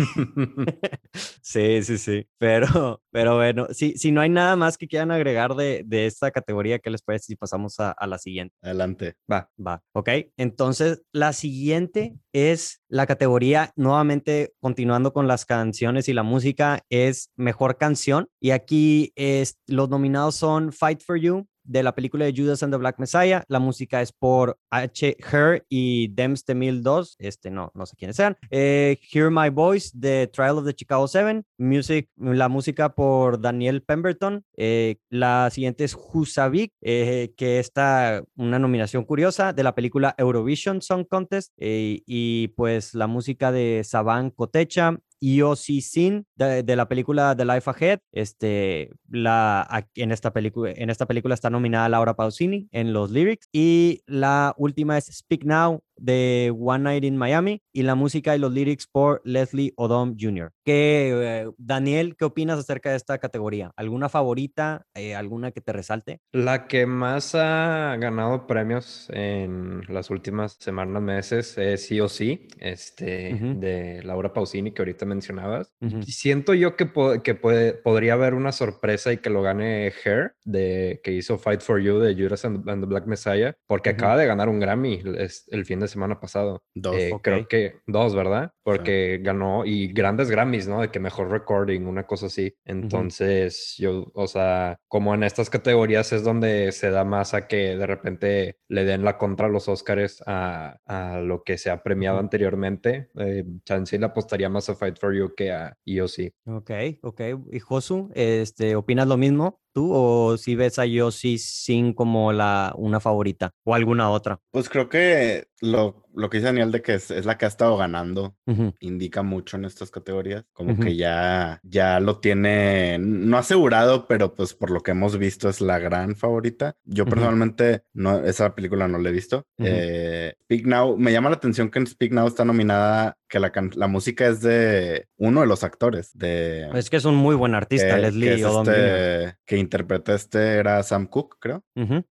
sí, 1.43 1.83
sí, 1.83 1.99
sí. 1.99 2.27
Pero, 2.39 3.03
pero 3.11 3.37
bueno, 3.37 3.69
si, 3.71 3.97
si 3.97 4.13
no 4.13 4.21
hay 4.21 4.29
nada 4.29 4.57
más 4.57 4.79
que 4.79 4.87
quieran 4.87 5.11
agregar 5.11 5.55
de, 5.55 5.83
de 5.85 6.07
esta 6.07 6.31
categoría, 6.31 6.79
¿qué 6.79 6.91
les 6.91 7.03
parece 7.03 7.27
si 7.27 7.37
pasamos 7.37 7.81
a, 7.81 7.93
a 7.93 8.07
la 8.07 8.19
siguiente? 8.19 8.55
Adelante. 8.63 9.15
Va, 9.31 9.51
va. 9.65 9.83
Ok. 9.93 10.11
Entonces, 10.37 11.03
la 11.13 11.33
siguiente 11.33 12.15
es 12.33 12.82
la 12.93 13.07
categoría, 13.07 13.73
nuevamente 13.75 14.53
continuando 14.61 15.15
con 15.15 15.27
las 15.27 15.47
canciones 15.47 16.11
y 16.11 16.13
la 16.13 16.23
música, 16.23 16.85
es 16.91 17.31
mejor 17.37 17.79
canción. 17.79 18.29
Y 18.39 18.51
aquí 18.51 19.13
es, 19.17 19.59
los 19.67 19.89
nominados 19.89 20.35
son 20.35 20.75
Fight 20.75 21.01
for 21.03 21.19
You, 21.19 21.47
de 21.65 21.83
la 21.83 21.95
película 21.95 22.25
de 22.25 22.35
Judas 22.37 22.63
and 22.63 22.73
the 22.73 22.79
Black 22.79 22.99
Messiah. 22.99 23.45
La 23.49 23.59
música 23.59 24.01
es 24.03 24.13
por 24.13 24.59
H. 24.71 25.17
Her 25.19 25.65
y 25.69 26.09
Dems 26.09 26.45
de 26.45 26.81
2. 26.81 27.17
Este 27.19 27.51
no, 27.51 27.71
no 27.75 27.87
sé 27.87 27.97
quiénes 27.97 28.17
sean. 28.17 28.37
Eh, 28.51 28.99
Hear 29.13 29.31
My 29.31 29.51
Voice 29.51 29.91
de 29.95 30.27
Trial 30.27 30.59
of 30.59 30.67
the 30.67 30.75
Chicago 30.75 31.07
7. 31.09 31.43
Music, 31.59 32.09
la 32.17 32.49
música 32.49 32.95
por 32.95 33.41
Daniel 33.41 33.83
Pemberton. 33.83 34.45
Eh, 34.57 34.97
la 35.09 35.51
siguiente 35.51 35.85
es 35.85 35.97
Husavik, 35.97 36.73
eh, 36.81 37.33
que 37.37 37.59
está 37.59 38.25
una 38.37 38.59
nominación 38.59 39.05
curiosa 39.05 39.53
de 39.53 39.63
la 39.63 39.75
película 39.75 40.15
Eurovision 40.19 40.83
Song 40.83 41.07
Contest. 41.09 41.53
y 41.57 42.49
pues 42.49 42.95
la 42.95 43.07
música 43.07 43.53
de 43.53 43.83
Saban 43.85 44.31
Kotecha. 44.31 44.99
Yossi 45.23 45.81
Sin 45.81 46.27
de, 46.35 46.65
la 46.77 46.89
película 46.89 47.37
The 47.37 47.45
Life 47.45 47.71
Ahead. 47.71 48.01
Este, 48.11 48.91
la, 49.09 49.87
en, 49.95 50.11
esta 50.11 50.33
en 50.35 50.91
esta 50.91 51.07
película 51.07 51.35
está 51.35 51.49
nominada 51.49 51.89
Laura 51.89 52.15
Pausini 52.15 52.69
en 52.73 52.93
los 52.93 53.13
lyrics. 53.13 53.49
Y 53.53 54.03
la 54.07 54.53
última 54.59 54.99
es 54.99 55.07
Speak 55.07 55.45
Now 55.45 55.83
de 55.97 56.55
One 56.59 56.85
Night 56.85 57.05
in 57.05 57.17
Miami 57.17 57.63
y 57.73 57.83
la 57.83 57.95
música 57.95 58.35
y 58.35 58.39
los 58.39 58.53
lyrics 58.53 58.87
por 58.87 59.21
Leslie 59.25 59.73
Odom 59.77 60.17
Jr. 60.19 60.53
¿Qué, 60.65 61.11
eh, 61.13 61.51
Daniel, 61.59 62.17
qué 62.17 62.25
opinas 62.25 62.59
acerca 62.59 62.91
de 62.91 62.97
esta 62.97 63.19
categoría? 63.19 63.73
¿Alguna 63.77 64.09
favorita? 64.09 64.87
Eh, 64.95 65.15
¿Alguna 65.15 65.53
que 65.53 65.61
te 65.61 65.73
resalte? 65.73 66.21
La 66.33 66.67
que 66.67 66.87
más 66.87 67.35
ha 67.35 67.97
ganado 67.99 68.47
premios 68.47 69.09
en 69.13 69.83
las 69.89 70.11
últimas 70.11 70.57
semanas, 70.61 71.03
meses, 71.03 71.59
es 71.59 71.87
sí 71.87 72.01
o 72.01 72.09
sí, 72.09 72.49
este, 72.59 73.35
de 73.35 74.03
Laura 74.03 74.33
Pausini, 74.33 74.73
que 74.73 74.83
ahorita 74.83 75.07
mencionabas. 75.07 75.73
Siento 76.07 76.55
yo 76.55 76.77
que, 76.77 76.91
que 77.23 77.35
puede, 77.35 77.75
podría 77.75 78.15
haber 78.15 78.35
una 78.35 78.53
sorpresa 78.53 79.13
y 79.13 79.19
que 79.19 79.31
lo 79.31 79.43
gane 79.43 79.93
Hair, 80.05 80.35
de, 80.45 81.01
que 81.03 81.13
hizo 81.13 81.39
Fight 81.39 81.61
for 81.61 81.81
You 81.81 81.99
de 81.99 82.15
Judas 82.15 82.45
and, 82.45 82.65
the 82.65 82.87
Black 82.87 83.07
Messiah, 83.07 83.55
porque 83.67 83.91
acaba 83.91 84.17
de 84.17 84.27
ganar 84.27 84.49
un 84.49 84.61
Grammy 84.61 85.03
el 85.51 85.65
fin 85.65 85.81
de 85.83 85.89
semana 85.89 86.21
pasado. 86.21 86.63
Dos. 86.75 86.97
Eh, 86.97 87.13
creo 87.23 87.47
que 87.49 87.81
dos, 87.87 88.15
¿verdad? 88.15 88.53
Porque 88.63 89.21
ganó 89.23 89.65
y 89.65 89.93
grandes 89.93 90.31
Grammys, 90.31 90.69
¿no? 90.69 90.81
De 90.81 90.91
que 90.91 91.01
mejor 91.01 91.31
recording, 91.31 91.83
una 91.83 92.07
cosa 92.07 92.27
así. 92.27 92.55
Entonces, 92.65 93.75
yo, 93.79 94.11
o 94.15 94.27
sea, 94.27 94.79
como 94.89 95.15
en 95.15 95.23
estas 95.25 95.51
categorías 95.51 96.13
es 96.13 96.25
donde 96.25 96.73
se 96.73 96.91
da 96.91 97.05
más 97.05 97.35
a 97.35 97.47
que 97.47 97.77
de 97.77 97.87
repente 97.87 98.59
le 98.69 98.85
den 98.85 99.05
la 99.05 99.19
contra 99.19 99.47
a 99.47 99.51
los 99.51 99.69
Oscars 99.69 100.23
a, 100.27 100.79
a 100.87 101.21
lo 101.21 101.43
que 101.43 101.59
se 101.59 101.71
ha 101.71 101.83
premiado 101.83 102.19
anteriormente. 102.19 103.11
Eh, 103.19 103.45
Chance 103.65 103.99
le 103.99 104.07
apostaría 104.07 104.49
más 104.49 104.69
a 104.69 104.75
Fight 104.75 104.99
for 104.99 105.15
You 105.15 105.35
que 105.35 105.53
a 105.53 105.77
EOC. 105.85 106.33
Ok, 106.47 106.71
ok. 107.03 107.21
¿Y 107.51 107.61
Josu, 107.61 108.11
este, 108.15 108.77
opinas 108.77 109.07
lo 109.07 109.17
mismo? 109.17 109.62
Tú 109.73 109.91
o 109.93 110.37
si 110.37 110.55
ves 110.55 110.79
a 110.79 110.87
Yossi 110.87 111.39
Sin 111.39 111.93
como 111.93 112.33
la, 112.33 112.73
una 112.77 113.01
favorita 113.01 113.53
o 113.65 113.75
alguna 113.75 114.11
otra? 114.11 114.41
Pues 114.51 114.69
creo 114.69 114.89
que 114.89 115.47
lo, 115.61 116.02
lo 116.15 116.31
que 116.31 116.39
dice 116.39 116.47
Daniel 116.47 116.73
de 116.73 116.83
que 116.83 116.95
es, 116.95 117.25
la 117.25 117.39
que 117.39 117.45
ha 117.45 117.49
estado 117.49 117.77
ganando 117.77 118.37
indica 118.81 119.23
mucho 119.23 119.57
en 119.57 119.65
estas 119.65 119.91
categorías, 119.91 120.45
como 120.53 120.79
que 120.79 120.97
ya, 120.97 121.61
ya 121.63 122.01
lo 122.01 122.19
tiene, 122.21 122.99
no 122.99 123.39
asegurado, 123.39 124.07
pero 124.07 124.35
pues 124.35 124.55
por 124.55 124.71
lo 124.71 124.81
que 124.81 124.93
hemos 124.93 125.19
visto 125.19 125.49
es 125.49 125.61
la 125.61 125.79
gran 125.79 126.17
favorita. 126.17 126.77
Yo 126.85 127.07
personalmente 127.07 127.85
no, 127.93 128.25
esa 128.25 128.55
película 128.55 128.89
no 128.89 128.99
la 128.99 129.09
he 129.09 129.13
visto. 129.13 129.47
Eh, 129.59 130.35
Speak 130.45 130.67
Now, 130.67 130.97
me 130.97 131.13
llama 131.13 131.31
la 131.31 131.37
atención 131.37 131.71
que 131.71 131.79
en 131.79 131.87
Speak 131.87 132.13
Now 132.13 132.27
está 132.27 132.45
nominada 132.45 133.17
que 133.29 133.41
la, 133.41 133.51
la 133.75 133.87
música 133.87 134.27
es 134.27 134.43
de 134.43 135.09
uno 135.17 135.41
de 135.41 135.47
los 135.47 135.65
actores 135.65 136.11
de... 136.13 136.69
Es 136.75 136.91
que 136.91 136.99
es 136.99 137.05
un 137.07 137.17
muy 137.17 137.35
buen 137.35 137.55
artista, 137.55 137.97
Leslie 137.97 138.37
que, 138.37 138.43
este, 138.43 139.39
que 139.47 139.57
interpreta 139.57 140.15
este 140.15 140.57
era 140.57 140.83
Sam 140.83 141.07
Cooke, 141.07 141.37
creo. 141.41 141.65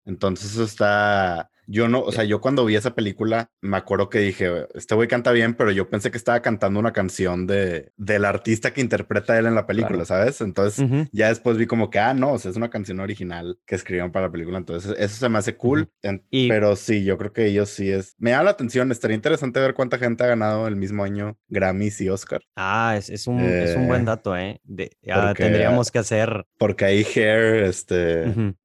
Entonces 0.06 0.58
está 0.58 1.52
Yo 1.72 1.88
no, 1.88 2.02
o 2.02 2.12
sea, 2.12 2.24
yo 2.24 2.42
cuando 2.42 2.66
vi 2.66 2.76
esa 2.76 2.96
película, 2.96 3.52
me 3.62 3.78
acuerdo 3.78 4.10
que 4.10 4.20
dije, 4.20 4.66
este 4.74 4.96
güey 4.96 5.08
canta 5.08 5.32
bien, 5.32 5.54
pero 5.54 5.72
yo 5.72 5.90
pensé 5.90 6.10
que 6.10 6.18
estaba 6.18 6.42
cantando 6.42 6.80
una 6.80 6.94
canción 6.94 7.46
de, 7.46 7.92
del 7.96 8.26
artista 8.26 8.74
que 8.74 8.82
interpreta 8.82 9.38
él 9.38 9.46
en 9.46 9.56
la 9.56 9.68
película, 9.68 10.04
¿sabes? 10.06 10.42
Entonces, 10.42 10.84
ya 11.12 11.28
después 11.28 11.58
vi 11.58 11.68
como 11.68 11.90
que, 11.90 12.00
ah, 12.00 12.14
no, 12.14 12.34
o 12.34 12.40
sea, 12.40 12.50
es 12.50 12.58
una 12.58 12.70
canción 12.70 13.00
original 13.00 13.60
que 13.68 13.76
escribieron 13.76 14.12
para 14.12 14.28
la 14.28 14.32
película. 14.32 14.58
Entonces, 14.58 14.96
eso 14.98 15.16
se 15.16 15.30
me 15.30 15.38
hace 15.38 15.56
cool. 15.56 15.92
Pero 16.32 16.76
sí, 16.76 17.04
yo 17.04 17.18
creo 17.18 17.34
que 17.34 17.46
ellos 17.46 17.70
sí 17.70 17.90
es. 17.92 18.16
Me 18.18 18.32
da 18.32 18.44
la 18.44 18.52
atención. 18.52 18.92
Estaría 18.92 19.16
interesante 19.16 19.60
ver 19.60 19.74
cuánta 19.74 19.98
gente 19.98 20.24
ha 20.24 20.28
ganado 20.28 20.68
el 20.68 20.76
mismo 20.76 21.04
año 21.04 21.38
Grammys 21.48 22.02
y 22.02 22.10
Oscar. 22.10 22.42
Ah, 22.56 22.96
es, 22.98 23.28
un, 23.28 23.40
es 23.40 23.76
un 23.76 23.88
buen 23.88 24.02
eh, 24.02 24.06
dato, 24.06 24.36
¿eh? 24.36 24.62
ya 25.02 25.34
tendríamos 25.34 25.92
que 25.92 26.00
hacer. 26.00 26.46
Porque 26.58 26.86
ahí 26.86 27.06
Hair, 27.16 27.64
este, 27.66 28.56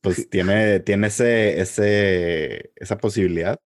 pues, 0.00 0.28
tiene, 0.30 0.80
tiene 0.80 1.08
ese, 1.08 1.60
ese, 1.60 2.45
esa 2.76 2.98
posibilidad. 2.98 3.58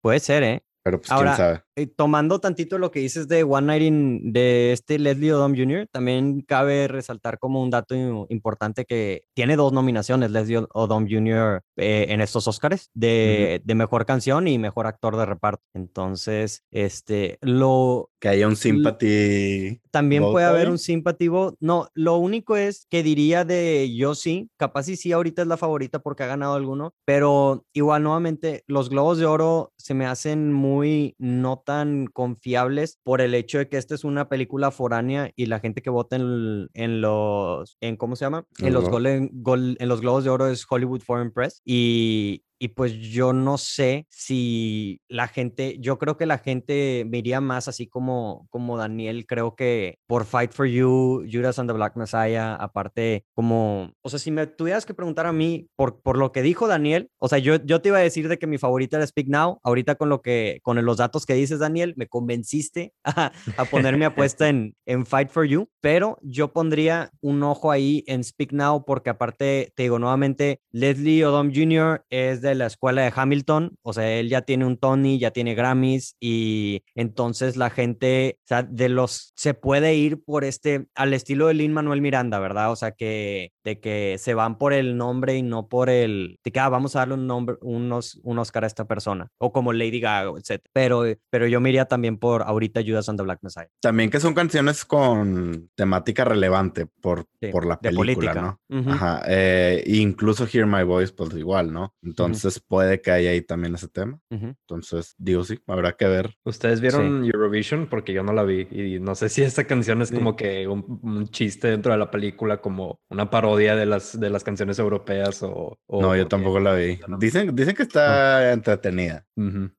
Puede 0.00 0.20
ser, 0.20 0.42
¿eh? 0.42 0.64
Pero 0.82 1.00
pues 1.00 1.10
quién 1.10 1.36
sabe. 1.36 1.62
Eh, 1.78 1.86
tomando 1.86 2.40
tantito 2.40 2.78
lo 2.78 2.90
que 2.90 3.00
dices 3.00 3.28
de 3.28 3.44
One 3.44 3.66
Night 3.66 3.82
in, 3.82 4.32
de 4.32 4.72
este 4.72 4.98
Leslie 4.98 5.34
Odom 5.34 5.54
Jr., 5.54 5.86
también 5.92 6.40
cabe 6.40 6.88
resaltar 6.88 7.38
como 7.38 7.62
un 7.62 7.68
dato 7.68 7.94
importante 8.30 8.86
que 8.86 9.24
tiene 9.34 9.56
dos 9.56 9.74
nominaciones 9.74 10.30
Leslie 10.30 10.64
Odom 10.72 11.06
Jr. 11.06 11.60
Eh, 11.76 12.06
en 12.08 12.22
estos 12.22 12.48
Oscars 12.48 12.88
de, 12.94 13.60
de, 13.62 13.74
mejor 13.74 14.06
canción 14.06 14.48
y 14.48 14.58
mejor 14.58 14.86
actor 14.86 15.18
de 15.18 15.26
reparto. 15.26 15.62
Entonces, 15.74 16.64
este, 16.70 17.36
lo... 17.42 18.08
Que 18.20 18.28
haya 18.30 18.48
un 18.48 18.56
sympathy. 18.56 19.82
También 19.90 20.22
puede 20.22 20.46
haber 20.46 20.70
un 20.70 20.78
sympathy 20.78 21.28
vote. 21.28 21.58
No, 21.60 21.88
lo 21.92 22.16
único 22.16 22.56
es 22.56 22.86
que 22.88 23.02
diría 23.02 23.44
de 23.44 23.94
yo 23.94 24.14
sí, 24.14 24.50
capaz 24.56 24.88
y 24.88 24.96
sí 24.96 25.12
ahorita 25.12 25.42
es 25.42 25.48
la 25.48 25.58
favorita 25.58 25.98
porque 25.98 26.22
ha 26.22 26.26
ganado 26.26 26.54
alguno, 26.54 26.94
pero 27.04 27.66
igual 27.74 28.02
nuevamente 28.02 28.64
los 28.66 28.88
Globos 28.88 29.18
de 29.18 29.26
Oro 29.26 29.74
se 29.76 29.92
me 29.92 30.06
hacen 30.06 30.52
muy 30.54 31.14
no 31.18 31.62
tan 31.66 32.06
confiables 32.06 32.98
por 33.02 33.20
el 33.20 33.34
hecho 33.34 33.58
de 33.58 33.68
que 33.68 33.76
esta 33.76 33.94
es 33.94 34.04
una 34.04 34.28
película 34.28 34.70
foránea 34.70 35.32
y 35.34 35.46
la 35.46 35.58
gente 35.58 35.82
que 35.82 35.90
vota 35.90 36.16
en, 36.16 36.68
en 36.72 37.00
los, 37.02 37.76
en 37.80 37.96
¿cómo 37.96 38.16
se 38.16 38.24
llama? 38.24 38.46
En 38.60 38.72
los, 38.72 38.88
en 38.88 39.88
los 39.88 40.00
Globos 40.00 40.24
de 40.24 40.30
Oro 40.30 40.46
es 40.46 40.64
Hollywood 40.70 41.02
Foreign 41.02 41.32
Press 41.32 41.60
y, 41.64 42.44
y 42.58 42.68
pues 42.68 42.92
yo 42.94 43.32
no 43.32 43.58
sé 43.58 44.06
si 44.10 45.00
la 45.08 45.28
gente, 45.28 45.76
yo 45.80 45.98
creo 45.98 46.16
que 46.16 46.26
la 46.26 46.38
gente 46.38 47.06
me 47.08 47.18
iría 47.18 47.40
más 47.40 47.68
así 47.68 47.86
como, 47.86 48.46
como 48.50 48.76
Daniel, 48.76 49.26
creo 49.26 49.54
que 49.54 49.98
por 50.06 50.24
Fight 50.24 50.52
for 50.52 50.66
You, 50.66 51.26
Judas 51.30 51.58
and 51.58 51.68
the 51.68 51.74
Black 51.74 51.96
Messiah, 51.96 52.54
aparte 52.54 53.24
como, 53.34 53.92
o 54.02 54.08
sea, 54.08 54.18
si 54.18 54.30
me 54.30 54.46
tuvieras 54.46 54.86
que 54.86 54.94
preguntar 54.94 55.26
a 55.26 55.32
mí 55.32 55.68
por, 55.76 56.00
por 56.00 56.18
lo 56.18 56.32
que 56.32 56.42
dijo 56.42 56.66
Daniel, 56.66 57.10
o 57.18 57.28
sea, 57.28 57.38
yo, 57.38 57.56
yo 57.64 57.80
te 57.80 57.90
iba 57.90 57.98
a 57.98 58.02
decir 58.02 58.28
de 58.28 58.38
que 58.38 58.46
mi 58.46 58.58
favorita 58.58 58.96
era 58.96 59.06
Speak 59.06 59.28
Now, 59.28 59.60
ahorita 59.62 59.96
con 59.96 60.08
lo 60.08 60.22
que, 60.22 60.60
con 60.62 60.82
los 60.84 60.96
datos 60.96 61.26
que 61.26 61.34
dices 61.34 61.58
Daniel, 61.58 61.94
me 61.96 62.06
convenciste 62.08 62.92
a, 63.04 63.32
a 63.56 63.64
poner 63.64 63.96
mi 63.96 64.04
apuesta 64.04 64.48
en, 64.48 64.74
en 64.86 65.06
Fight 65.06 65.30
for 65.30 65.44
You, 65.44 65.68
pero 65.80 66.18
yo 66.22 66.52
pondría 66.52 67.10
un 67.20 67.42
ojo 67.42 67.70
ahí 67.70 68.04
en 68.06 68.24
Speak 68.24 68.52
Now 68.52 68.84
porque 68.84 69.10
aparte, 69.10 69.72
te 69.74 69.84
digo 69.84 69.98
nuevamente, 69.98 70.60
Leslie 70.70 71.24
Odom 71.24 71.52
Jr. 71.54 72.04
es 72.10 72.40
de 72.40 72.45
la 72.54 72.66
escuela 72.66 73.02
de 73.02 73.12
Hamilton, 73.14 73.76
o 73.82 73.92
sea, 73.92 74.10
él 74.18 74.28
ya 74.28 74.42
tiene 74.42 74.64
un 74.64 74.76
Tony, 74.76 75.18
ya 75.18 75.30
tiene 75.30 75.54
Grammys 75.54 76.16
y 76.20 76.82
entonces 76.94 77.56
la 77.56 77.70
gente, 77.70 78.38
o 78.44 78.46
sea, 78.46 78.62
de 78.62 78.88
los, 78.88 79.32
se 79.36 79.54
puede 79.54 79.94
ir 79.94 80.22
por 80.22 80.44
este, 80.44 80.86
al 80.94 81.14
estilo 81.14 81.48
de 81.48 81.54
Lin 81.54 81.72
Manuel 81.72 82.00
Miranda, 82.00 82.38
¿verdad? 82.38 82.70
O 82.70 82.76
sea, 82.76 82.92
que, 82.92 83.52
de 83.66 83.80
que 83.80 84.16
se 84.18 84.32
van 84.32 84.58
por 84.58 84.72
el 84.72 84.96
nombre 84.96 85.36
y 85.36 85.42
no 85.42 85.68
por 85.68 85.90
el, 85.90 86.38
de 86.44 86.52
que, 86.52 86.60
ah, 86.60 86.68
vamos 86.68 86.94
a 86.94 87.00
darle 87.00 87.14
un 87.14 87.26
nombre, 87.26 87.56
unos, 87.62 88.20
un 88.22 88.38
Oscar 88.38 88.62
a 88.62 88.68
esta 88.68 88.86
persona, 88.86 89.32
o 89.38 89.52
como 89.52 89.72
Lady 89.72 89.98
Gaga, 89.98 90.30
etc. 90.38 90.62
Pero, 90.72 91.02
pero 91.30 91.48
yo 91.48 91.60
me 91.60 91.70
iría 91.70 91.86
también 91.86 92.16
por 92.16 92.42
ahorita 92.42 92.82
Judas 92.86 93.08
and 93.08 93.18
the 93.18 93.24
Black 93.24 93.40
Messiah. 93.42 93.68
También 93.80 94.08
que 94.08 94.20
son 94.20 94.34
canciones 94.34 94.84
con 94.84 95.68
temática 95.74 96.24
relevante 96.24 96.86
por, 96.86 97.26
por 97.50 97.66
la 97.66 97.80
película, 97.80 98.34
¿no? 98.70 98.90
Ajá, 98.92 99.24
eh, 99.26 99.82
incluso 99.86 100.46
Hear 100.46 100.66
My 100.66 100.84
Voice, 100.84 101.12
pues 101.12 101.34
igual, 101.34 101.72
¿no? 101.72 101.92
Entonces, 102.04 102.44
entonces 102.44 102.62
puede 102.68 103.00
que 103.00 103.10
haya 103.10 103.30
ahí 103.30 103.42
también 103.42 103.74
ese 103.74 103.88
tema. 103.88 104.20
Entonces, 104.30 105.16
digo, 105.18 105.42
sí, 105.42 105.58
habrá 105.66 105.96
que 105.96 106.06
ver. 106.06 106.36
¿Ustedes 106.44 106.80
vieron 106.80 107.24
Eurovision? 107.24 107.88
Porque 107.88 108.12
yo 108.12 108.22
no 108.22 108.32
la 108.32 108.44
vi 108.44 108.68
y 108.70 109.00
no 109.00 109.16
sé 109.16 109.28
si 109.28 109.42
esta 109.42 109.64
canción 109.64 110.02
es 110.02 110.12
como 110.12 110.36
que 110.36 110.68
un, 110.68 111.26
chiste 111.30 111.68
dentro 111.68 111.90
de 111.90 111.98
la 111.98 112.12
película, 112.12 112.60
como 112.60 113.00
una 113.10 113.28
parodia 113.28 113.55
de 113.64 113.86
las, 113.86 114.18
de 114.18 114.30
las 114.30 114.44
canciones 114.44 114.78
europeas 114.78 115.42
o... 115.42 115.78
no, 115.88 116.14
yo 116.14 116.28
tampoco 116.28 116.60
la 116.60 116.74
vi. 116.74 116.98
Dicen, 117.18 117.54
dicen 117.54 117.74
que 117.74 117.82
está 117.82 118.52
entretenida. 118.52 119.24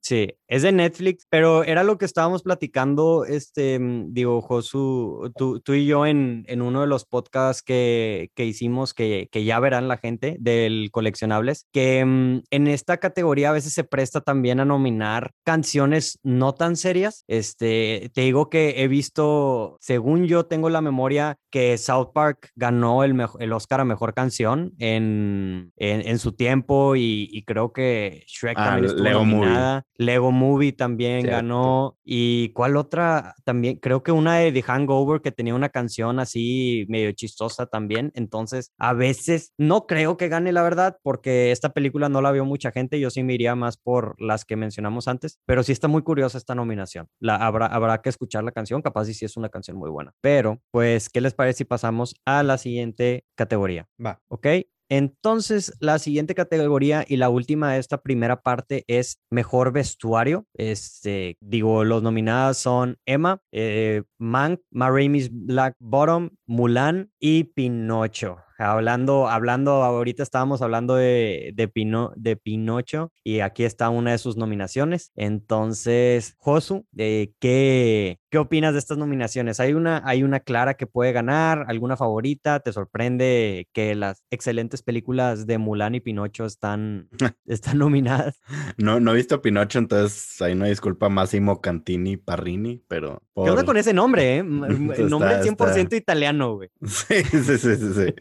Sí, 0.02 0.34
es 0.48 0.62
de 0.62 0.72
Netflix, 0.72 1.26
pero 1.30 1.64
era 1.64 1.84
lo 1.84 1.98
que 1.98 2.06
estábamos 2.06 2.44
platicando, 2.44 3.26
este, 3.26 3.80
digo, 4.10 4.40
Josu, 4.42 5.32
tú, 5.36 5.60
tú 5.62 5.74
y 5.74 5.88
yo 5.88 6.06
en, 6.06 6.46
en, 6.48 6.62
uno 6.62 6.82
de 6.82 6.88
los 6.88 7.06
podcasts 7.06 7.64
que, 7.64 8.30
que 8.36 8.46
hicimos, 8.46 8.94
que, 8.94 9.30
que, 9.32 9.44
ya 9.46 9.60
verán 9.60 9.88
la 9.88 9.98
gente 9.98 10.38
del 10.40 10.90
coleccionables, 10.92 11.66
que 11.74 12.06
mm, 12.06 12.44
en 12.52 12.68
esta 12.68 12.98
categoría 12.98 13.50
a 13.50 13.54
veces 13.54 13.74
se 13.74 13.84
presta 13.84 14.22
también 14.22 14.60
a 14.60 14.66
nominar 14.66 15.32
canciones 15.44 16.20
no 16.22 16.54
tan 16.54 16.76
serias. 16.76 17.24
Este, 17.28 18.12
te 18.14 18.22
digo 18.22 18.50
que 18.52 18.84
he 18.84 18.88
visto, 18.88 19.78
según 19.82 20.26
yo 20.26 20.46
tengo 20.46 20.70
la 20.70 20.82
memoria, 20.82 21.38
que 21.50 21.78
South 21.80 22.12
Park 22.14 22.52
ganó 22.56 23.04
el, 23.04 23.20
el 23.40 23.54
Oscar 23.54 23.67
a 23.70 23.86
Mejor 23.86 24.14
Canción 24.14 24.74
en, 24.80 25.72
en, 25.76 26.20
su 26.20 26.32
tiempo 26.32 26.96
y, 26.96 27.44
creo 27.46 27.72
que 27.72 28.24
Shrek 28.28 28.58
ah, 28.58 28.66
también 28.66 28.86
estuvo 28.86 29.04
Lego 29.04 29.26
nominada. 29.26 29.76
Movie. 29.76 30.06
Lego 30.06 30.32
Movie 30.32 30.74
también 30.74 31.26
ganó. 31.26 31.98
¿Y 32.04 32.50
cuál 32.50 32.78
otra? 32.78 33.36
También 33.44 33.78
creo 33.78 34.04
que 34.04 34.12
una 34.12 34.38
de 34.38 34.52
The 34.52 34.64
Hangover 34.64 35.22
que 35.22 35.32
tenía 35.32 35.56
una 35.56 35.70
canción 35.70 36.20
así 36.20 36.86
medio 36.88 37.12
chistosa 37.12 37.66
también. 37.66 38.12
Entonces, 38.16 38.72
a 38.78 38.94
veces 38.94 39.54
no 39.58 39.86
creo 39.86 40.18
que 40.18 40.30
gane 40.30 40.52
la 40.52 40.64
verdad 40.64 40.98
porque 41.04 41.52
esta 41.52 41.70
película 41.70 42.10
no 42.10 42.22
la 42.22 42.32
vio 42.32 42.46
mucha 42.46 42.72
gente. 42.72 43.00
Yo 43.00 43.10
sí 43.10 43.24
me 43.24 43.34
iría 43.34 43.56
más 43.56 43.78
por 43.78 44.16
las 44.22 44.46
que 44.46 44.56
mencionamos 44.56 45.08
antes, 45.08 45.40
pero 45.46 45.64
sí 45.64 45.72
está 45.72 45.88
muy 45.88 46.02
curiosa 46.02 46.38
esta 46.38 46.56
nominación. 46.56 47.08
La, 47.20 47.36
habrá, 47.36 47.68
habrá 47.68 48.02
que 48.02 48.10
escuchar 48.10 48.44
la 48.44 48.52
canción, 48.52 48.82
capaz 48.82 49.10
y 49.10 49.14
sí 49.14 49.26
es 49.26 49.38
una 49.38 49.50
canción 49.50 49.78
muy 49.78 49.90
buena. 49.90 50.14
Pero, 50.22 50.62
pues, 50.72 51.10
¿qué 51.10 51.22
les 51.22 51.34
parece 51.34 51.58
si 51.58 51.66
pasamos 51.66 52.16
a 52.26 52.44
la 52.44 52.58
siguiente 52.58 53.26
categoría? 53.36 53.57
Va. 54.04 54.22
¿Ok? 54.28 54.48
Entonces, 54.90 55.74
la 55.80 56.00
siguiente 56.00 56.34
categoría 56.34 57.04
y 57.06 57.18
la 57.18 57.30
última 57.30 57.74
de 57.74 57.80
esta 57.80 57.98
primera 58.02 58.42
parte 58.42 58.86
es 58.88 59.20
mejor 59.30 59.74
vestuario. 59.74 60.46
Este, 60.54 61.38
digo, 61.42 61.84
los 61.84 62.02
nominadas 62.04 62.58
son 62.58 62.98
Emma, 63.06 63.42
eh, 63.52 64.04
Mank, 64.18 64.62
Ma 64.72 64.90
Black 64.90 65.76
Bottom, 65.80 66.30
Mulan 66.46 67.12
y 67.20 67.46
Pinocho 67.46 68.38
hablando, 68.58 69.28
hablando, 69.28 69.84
ahorita 69.84 70.24
estábamos 70.24 70.62
hablando 70.62 70.96
de, 70.96 71.52
de, 71.54 71.68
Pino, 71.68 72.12
de 72.16 72.36
Pinocho 72.36 73.12
y 73.24 73.42
aquí 73.42 73.64
está 73.64 73.90
una 73.90 74.12
de 74.12 74.18
sus 74.18 74.38
nominaciones. 74.38 75.12
Entonces, 75.16 76.36
Josu, 76.38 76.86
¿qué, 76.96 78.20
¿qué 78.30 78.38
opinas 78.38 78.74
de 78.74 78.80
estas 78.80 78.98
nominaciones? 78.98 79.60
¿Hay 79.60 79.74
una, 79.74 80.02
¿Hay 80.06 80.24
una 80.24 80.40
clara 80.40 80.76
que 80.76 80.88
puede 80.88 81.12
ganar? 81.12 81.66
¿Alguna 81.68 81.98
favorita? 81.98 82.60
¿Te 82.60 82.74
sorprende 82.74 83.68
que 83.74 83.96
las 83.96 84.24
excelentes 84.32 84.84
películas 84.84 85.48
de 85.48 85.58
Mulan 85.58 85.96
y 85.96 86.00
Pinocho 86.00 86.46
están, 86.46 87.10
están 87.46 87.78
nominadas? 87.78 88.42
No, 88.78 89.00
no 89.00 89.12
he 89.12 89.16
visto 89.16 89.42
Pinocho, 89.42 89.80
entonces 89.80 90.42
ahí 90.42 90.56
no 90.56 90.66
disculpa 90.66 91.10
Massimo 91.10 91.62
Cantini 91.62 92.18
Parrini, 92.18 92.84
pero... 92.88 93.22
¿Qué 93.36 93.50
onda 93.50 93.64
con 93.64 93.78
ese 93.78 93.94
nombre, 93.94 94.38
eh? 94.38 94.40
El 94.98 95.10
nombre 95.10 95.42
100% 95.42 95.96
italiano, 95.96 96.56
güey. 96.56 96.70
Sí, 96.88 97.24
sí, 97.24 97.58
sí, 97.58 97.76
sí, 97.76 97.94
sí. 97.94 98.14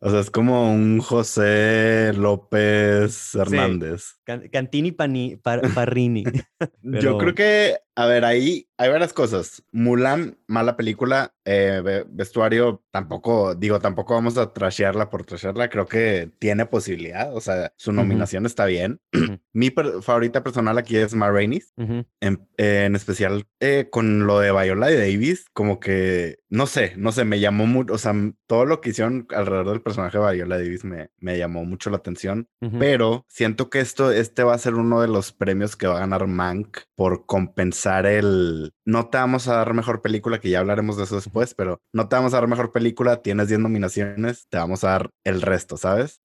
O 0.00 0.10
sea, 0.10 0.20
es 0.20 0.30
como 0.30 0.72
un 0.72 0.98
José 1.00 2.12
López 2.14 3.34
Hernández. 3.34 4.18
Cantini 4.24 4.92
Parrini. 4.92 6.24
Yo 6.82 7.18
creo 7.18 7.34
que, 7.34 7.76
a 7.98 8.06
ver, 8.06 8.24
ahí 8.24 8.68
hay 8.76 8.90
varias 8.90 9.12
cosas. 9.12 9.64
Mulan, 9.72 10.38
mala 10.46 10.76
película. 10.76 11.34
Eh, 11.44 12.04
vestuario, 12.08 12.84
tampoco, 12.92 13.56
digo, 13.56 13.80
tampoco 13.80 14.14
vamos 14.14 14.38
a 14.38 14.52
trashearla 14.52 15.10
por 15.10 15.24
trashearla. 15.24 15.68
Creo 15.68 15.86
que 15.86 16.30
tiene 16.38 16.64
posibilidad. 16.64 17.34
O 17.34 17.40
sea, 17.40 17.72
su 17.76 17.90
nominación 17.90 18.46
está 18.46 18.66
bien. 18.66 19.00
Mi 19.52 19.70
favorita 20.00 20.44
personal 20.44 20.78
aquí 20.78 20.96
es 20.96 21.12
Ma 21.12 21.28
en, 21.40 22.94
especial 22.94 23.48
eh, 23.58 23.88
con 23.90 24.28
lo 24.28 24.38
de 24.38 24.52
Viola 24.52 24.92
y 24.92 24.96
Davis, 24.96 25.46
como 25.52 25.80
que, 25.80 26.38
no 26.50 26.66
sé, 26.66 26.94
no 26.96 27.12
sé, 27.12 27.24
me 27.24 27.40
llamó 27.40 27.66
mucho. 27.66 27.94
O 27.94 27.98
sea, 27.98 28.14
todo 28.46 28.64
lo 28.64 28.80
que 28.80 28.90
hicieron 28.90 29.26
alrededor 29.30 29.70
del 29.70 29.82
personaje 29.82 30.18
de 30.18 30.34
Viola 30.34 30.56
Davis 30.56 30.84
me, 30.84 31.10
me 31.18 31.36
llamó 31.36 31.64
mucho 31.64 31.90
la 31.90 31.98
atención. 31.98 32.48
Pero 32.78 33.24
siento 33.28 33.70
que 33.70 33.80
esto, 33.80 34.10
este 34.10 34.42
va 34.42 34.54
a 34.54 34.58
ser 34.58 34.74
uno 34.74 35.00
de 35.00 35.08
los 35.08 35.32
premios 35.32 35.76
que 35.76 35.86
va 35.86 35.96
a 35.96 36.00
ganar 36.00 36.26
Mank 36.26 36.78
por 36.96 37.26
compensar 37.26 38.06
el 38.06 38.72
no 38.88 39.10
te 39.10 39.18
vamos 39.18 39.46
a 39.48 39.56
dar 39.56 39.74
mejor 39.74 40.00
película, 40.00 40.40
que 40.40 40.48
ya 40.48 40.60
hablaremos 40.60 40.96
de 40.96 41.04
eso 41.04 41.16
después, 41.16 41.54
pero 41.54 41.82
no 41.92 42.08
te 42.08 42.16
vamos 42.16 42.32
a 42.32 42.38
dar 42.38 42.48
mejor 42.48 42.72
película, 42.72 43.20
tienes 43.20 43.48
10 43.48 43.60
nominaciones, 43.60 44.46
te 44.48 44.56
vamos 44.56 44.82
a 44.82 44.92
dar 44.92 45.10
el 45.24 45.42
resto, 45.42 45.76
¿sabes? 45.76 46.22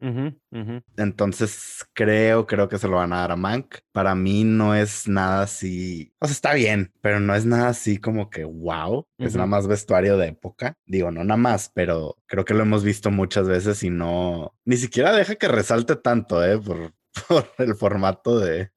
Entonces 0.95 1.85
creo, 1.91 2.47
creo 2.47 2.69
que 2.69 2.77
se 2.77 2.87
lo 2.87 2.95
van 2.95 3.11
a 3.11 3.17
dar 3.17 3.33
a 3.33 3.35
Mank. 3.35 3.79
Para 3.91 4.15
mí 4.15 4.45
no 4.45 4.75
es 4.75 5.09
nada 5.09 5.41
así, 5.41 6.13
o 6.19 6.25
sea, 6.25 6.31
está 6.31 6.53
bien, 6.53 6.93
pero 7.01 7.19
no 7.19 7.35
es 7.35 7.45
nada 7.45 7.67
así 7.67 7.97
como 7.97 8.29
que 8.29 8.45
wow, 8.45 9.07
es 9.17 9.35
nada 9.35 9.47
más 9.47 9.67
vestuario 9.67 10.15
de 10.15 10.27
época. 10.27 10.77
Digo, 10.85 11.11
no 11.11 11.25
nada 11.25 11.37
más, 11.37 11.69
pero 11.75 12.15
creo 12.27 12.45
que 12.45 12.53
lo 12.53 12.63
hemos 12.63 12.85
visto 12.85 13.11
muchas 13.11 13.45
veces 13.45 13.83
y 13.83 13.89
no, 13.89 14.55
ni 14.63 14.77
siquiera 14.77 15.11
deja 15.11 15.35
que 15.35 15.49
resalte 15.49 15.97
tanto, 15.97 16.41
¿eh? 16.41 16.57
Por, 16.57 16.93
por 17.27 17.45
el 17.57 17.75
formato 17.75 18.39
de, 18.39 18.71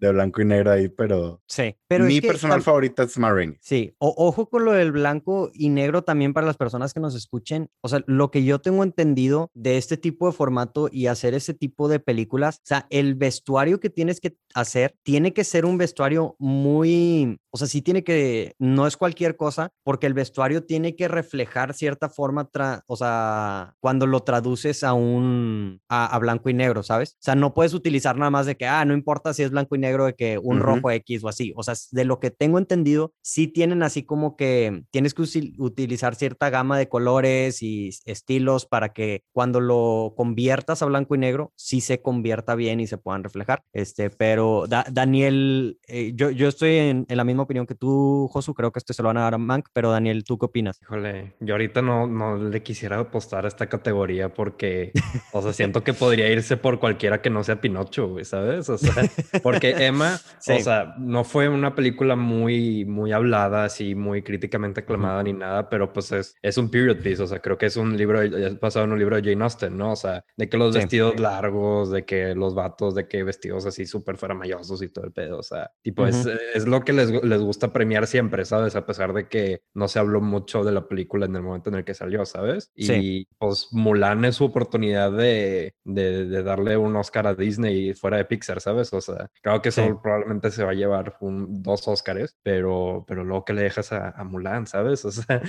de 0.00 0.12
blanco 0.12 0.40
y 0.40 0.44
negro 0.46 0.72
ahí, 0.72 0.88
pero. 0.88 1.42
Sí, 1.46 1.76
pero. 1.86 2.04
Mi 2.04 2.20
personal 2.20 2.62
favorita 2.62 3.02
es 3.02 3.18
Marine. 3.18 3.58
Sí, 3.60 3.94
ojo 3.98 4.48
con 4.48 4.64
lo 4.64 4.72
del 4.72 4.92
blanco 4.92 5.50
y 5.52 5.68
negro 5.68 6.02
también 6.02 6.32
para 6.32 6.46
las 6.46 6.56
personas 6.56 6.94
que 6.94 7.00
nos 7.00 7.14
escuchen. 7.14 7.68
O 7.82 7.88
sea, 7.88 8.02
lo 8.06 8.30
que 8.30 8.44
yo 8.44 8.60
tengo 8.60 8.82
entendido 8.82 9.50
de 9.54 9.76
este 9.76 9.96
tipo 9.96 10.26
de 10.26 10.32
formato 10.32 10.88
y 10.90 11.06
hacer 11.06 11.34
ese 11.34 11.54
tipo 11.54 11.88
de 11.88 12.00
películas, 12.00 12.56
o 12.56 12.66
sea, 12.66 12.86
el 12.90 13.14
vestuario 13.14 13.78
que 13.78 13.90
tienes 13.90 14.20
que 14.20 14.36
hacer 14.54 14.96
tiene 15.02 15.32
que 15.32 15.44
ser 15.44 15.66
un 15.66 15.78
vestuario 15.78 16.34
muy. 16.38 17.38
O 17.50 17.58
sea, 17.58 17.66
sí 17.66 17.82
tiene 17.82 18.02
que. 18.02 18.54
No 18.58 18.86
es 18.86 18.96
cualquier 18.96 19.36
cosa, 19.36 19.70
porque 19.84 20.06
el 20.06 20.14
vestuario 20.14 20.64
tiene 20.64 20.96
que 20.96 21.08
reflejar 21.08 21.74
cierta 21.74 22.08
forma, 22.08 22.48
o 22.86 22.96
sea, 22.96 23.74
cuando 23.80 24.06
lo 24.06 24.20
traduces 24.20 24.82
a 24.82 24.94
un. 24.94 25.82
A, 25.90 26.06
a 26.06 26.18
blanco 26.18 26.48
y 26.48 26.54
negro, 26.54 26.82
¿sabes? 26.82 27.12
O 27.12 27.22
sea, 27.22 27.34
no 27.34 27.52
puedes 27.52 27.74
utilizar 27.74 28.16
nada 28.16 28.30
más 28.30 28.46
de 28.46 28.56
que, 28.56 28.66
ah, 28.66 28.84
no 28.86 28.94
importa 28.94 29.34
si 29.34 29.42
es 29.42 29.50
blanco 29.50 29.76
y 29.76 29.78
negro 29.78 29.89
de 29.98 30.14
que 30.14 30.38
un 30.38 30.60
rojo 30.60 30.90
X 30.90 31.24
o 31.24 31.28
así. 31.28 31.52
O 31.56 31.62
sea, 31.62 31.74
de 31.90 32.04
lo 32.04 32.20
que 32.20 32.30
tengo 32.30 32.58
entendido, 32.58 33.12
sí 33.22 33.46
tienen 33.48 33.82
así 33.82 34.02
como 34.02 34.36
que 34.36 34.84
tienes 34.90 35.14
que 35.14 35.22
utilizar 35.58 36.14
cierta 36.14 36.50
gama 36.50 36.78
de 36.78 36.88
colores 36.88 37.62
y 37.62 37.90
estilos 38.04 38.66
para 38.66 38.92
que 38.92 39.24
cuando 39.32 39.60
lo 39.60 40.14
conviertas 40.16 40.82
a 40.82 40.86
blanco 40.86 41.14
y 41.14 41.18
negro, 41.18 41.52
sí 41.56 41.80
se 41.80 42.00
convierta 42.00 42.54
bien 42.54 42.80
y 42.80 42.86
se 42.86 42.98
puedan 42.98 43.24
reflejar. 43.24 43.62
Este, 43.72 44.10
pero 44.10 44.64
Daniel, 44.66 45.78
eh, 45.86 46.12
yo, 46.14 46.30
yo 46.30 46.48
estoy 46.48 46.76
en, 46.76 47.06
la 47.08 47.24
misma 47.24 47.42
opinión 47.42 47.66
que 47.66 47.74
tú, 47.74 48.28
Josu, 48.32 48.54
creo 48.54 48.72
que 48.72 48.78
esto 48.78 48.92
se 48.92 49.02
lo 49.02 49.08
van 49.08 49.18
a 49.18 49.22
dar 49.22 49.34
a 49.34 49.38
Mank, 49.38 49.68
pero 49.72 49.90
Daniel, 49.90 50.24
¿tú 50.24 50.38
qué 50.38 50.46
opinas? 50.46 50.78
Híjole, 50.82 51.34
yo 51.40 51.54
ahorita 51.54 51.82
no, 51.82 52.06
no 52.06 52.36
le 52.36 52.62
quisiera 52.62 52.98
apostar 52.98 53.44
a 53.44 53.48
esta 53.48 53.68
categoría 53.68 54.32
porque, 54.32 54.92
o 55.32 55.42
sea, 55.42 55.52
siento 55.52 55.84
que 55.84 55.92
podría 55.92 56.30
irse 56.30 56.56
por 56.56 56.80
cualquiera 56.80 57.20
que 57.20 57.30
no 57.30 57.44
sea 57.44 57.60
Pinocho, 57.60 58.16
¿sabes? 58.24 58.68
O 58.68 58.78
sea, 58.78 58.94
porque 59.42 59.74
Emma, 59.86 60.20
o 60.48 60.60
sea, 60.60 60.94
no 60.98 61.24
fue 61.24 61.48
una 61.48 61.74
película 61.74 62.16
muy, 62.16 62.84
muy 62.84 63.12
hablada, 63.12 63.64
así, 63.64 63.94
muy 63.94 64.22
críticamente 64.22 64.80
aclamada 64.80 65.22
ni 65.22 65.32
nada, 65.32 65.68
pero 65.68 65.92
pues 65.92 66.12
es, 66.12 66.36
es 66.42 66.58
un 66.58 66.70
period 66.70 66.98
piece, 67.02 67.22
o 67.22 67.26
sea, 67.26 67.40
creo 67.40 67.58
que 67.58 67.66
es 67.66 67.76
un 67.76 67.96
libro, 67.96 68.22
es 68.22 68.58
basado 68.58 68.84
en 68.84 68.92
un 68.92 68.98
libro 68.98 69.20
de 69.20 69.30
Jane 69.30 69.44
Austen, 69.44 69.76
¿no? 69.76 69.92
O 69.92 69.96
sea, 69.96 70.24
de 70.36 70.48
que 70.48 70.56
los 70.56 70.74
vestidos 70.74 71.18
largos, 71.18 71.90
de 71.90 72.04
que 72.04 72.34
los 72.34 72.54
vatos, 72.54 72.94
de 72.94 73.08
que 73.08 73.22
vestidos 73.22 73.66
así 73.66 73.86
súper 73.86 74.16
faramayosos 74.16 74.82
y 74.82 74.88
todo 74.88 75.04
el 75.04 75.12
pedo, 75.12 75.38
o 75.38 75.42
sea, 75.42 75.70
tipo, 75.82 76.06
es, 76.06 76.26
es, 76.54 76.66
lo 76.66 76.84
que 76.84 76.92
les, 76.92 77.10
les 77.10 77.40
gusta 77.40 77.72
premiar 77.72 78.06
siempre, 78.06 78.44
¿sabes? 78.44 78.76
A 78.76 78.86
pesar 78.86 79.12
de 79.12 79.28
que 79.28 79.62
no 79.74 79.88
se 79.88 79.98
habló 79.98 80.20
mucho 80.20 80.64
de 80.64 80.72
la 80.72 80.86
película 80.86 81.26
en 81.26 81.36
el 81.36 81.42
momento 81.42 81.70
en 81.70 81.76
el 81.76 81.84
que 81.84 81.94
salió, 81.94 82.24
¿sabes? 82.24 82.70
Y 82.74 83.26
pues 83.38 83.68
Mulan 83.72 84.24
es 84.24 84.36
su 84.36 84.44
oportunidad 84.44 85.12
de, 85.12 85.74
de, 85.84 86.26
de 86.26 86.42
darle 86.42 86.76
un 86.76 86.96
Oscar 86.96 87.26
a 87.26 87.34
Disney 87.34 87.94
fuera 87.94 88.16
de 88.16 88.24
Pixar, 88.24 88.60
¿sabes? 88.60 88.92
O 88.92 89.00
sea, 89.00 89.30
creo 89.42 89.62
que 89.62 89.69
probablemente 90.02 90.50
se 90.50 90.64
va 90.64 90.70
a 90.70 90.74
llevar 90.74 91.16
un, 91.20 91.62
dos 91.62 91.86
Oscars, 91.88 92.36
pero, 92.42 93.04
pero 93.06 93.24
luego 93.24 93.44
que 93.44 93.52
le 93.52 93.62
dejas 93.62 93.92
a, 93.92 94.22
Mulan, 94.24 94.66
¿sabes? 94.66 95.04
O 95.10 95.12
sea, 95.12 95.42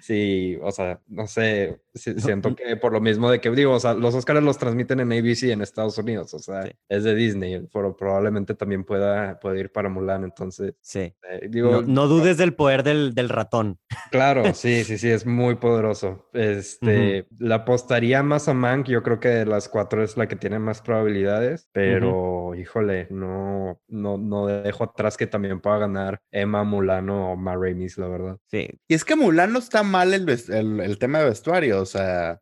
sí, 0.00 0.58
o 0.62 0.72
sea, 0.72 1.00
no 1.06 1.26
sé, 1.26 1.80
siento 1.94 2.54
que 2.54 2.76
por 2.76 2.92
lo 2.92 3.00
mismo 3.00 3.30
de 3.30 3.40
que 3.40 3.50
digo, 3.50 3.74
o 3.74 3.80
sea, 3.80 3.94
los 3.94 4.14
Oscars 4.14 4.42
los 4.42 4.58
transmiten 4.58 5.00
en 5.00 5.12
ABC 5.12 5.44
en 5.44 5.60
Estados 5.60 5.98
Unidos, 5.98 6.32
o 6.34 6.38
sea, 6.38 6.68
es 6.88 7.04
de 7.04 7.14
Disney, 7.14 7.68
pero 7.72 7.96
probablemente 7.96 8.54
también 8.54 8.84
pueda, 8.84 9.38
puede 9.38 9.60
ir 9.60 9.72
para 9.72 9.88
Mulan, 9.88 10.24
entonces. 10.24 10.74
Sí. 10.80 11.00
Eh, 11.30 11.48
digo, 11.48 11.82
no, 11.82 12.06
dudes 12.06 12.36
del 12.38 12.54
poder 12.54 12.82
del, 12.82 13.14
del, 13.14 13.28
ratón. 13.28 13.78
Claro, 14.10 14.42
sí, 14.54 14.84
sí, 14.84 14.98
sí, 14.98 15.10
es 15.10 15.26
muy 15.26 15.56
poderoso. 15.56 16.28
Este, 16.32 17.26
la 17.38 17.56
apostaría 17.56 18.22
más 18.22 18.48
a 18.48 18.54
Mank, 18.54 18.86
yo 18.86 19.02
creo 19.02 19.20
que 19.20 19.28
de 19.28 19.46
las 19.46 19.68
cuatro 19.68 20.02
es 20.02 20.16
la 20.16 20.26
que 20.26 20.36
tiene 20.36 20.58
más 20.58 20.82
probabilidades, 20.82 21.68
pero 21.72 22.54
híjole, 22.54 22.87
no, 23.10 23.80
no, 23.88 24.18
no 24.18 24.46
dejo 24.46 24.84
atrás 24.84 25.16
que 25.16 25.26
también 25.26 25.60
pueda 25.60 25.78
ganar 25.78 26.20
Emma, 26.30 26.64
Mulano 26.64 27.32
o 27.32 27.36
Ma 27.36 27.54
Ramis, 27.54 27.98
la 27.98 28.08
verdad. 28.08 28.38
Sí. 28.46 28.68
Y 28.88 28.94
es 28.94 29.04
que 29.04 29.16
Mulano 29.16 29.58
está 29.58 29.82
mal 29.82 30.14
el, 30.14 30.28
el, 30.28 30.80
el 30.80 30.98
tema 30.98 31.20
de 31.20 31.26
vestuario, 31.26 31.80
o 31.80 31.86
sea, 31.86 32.40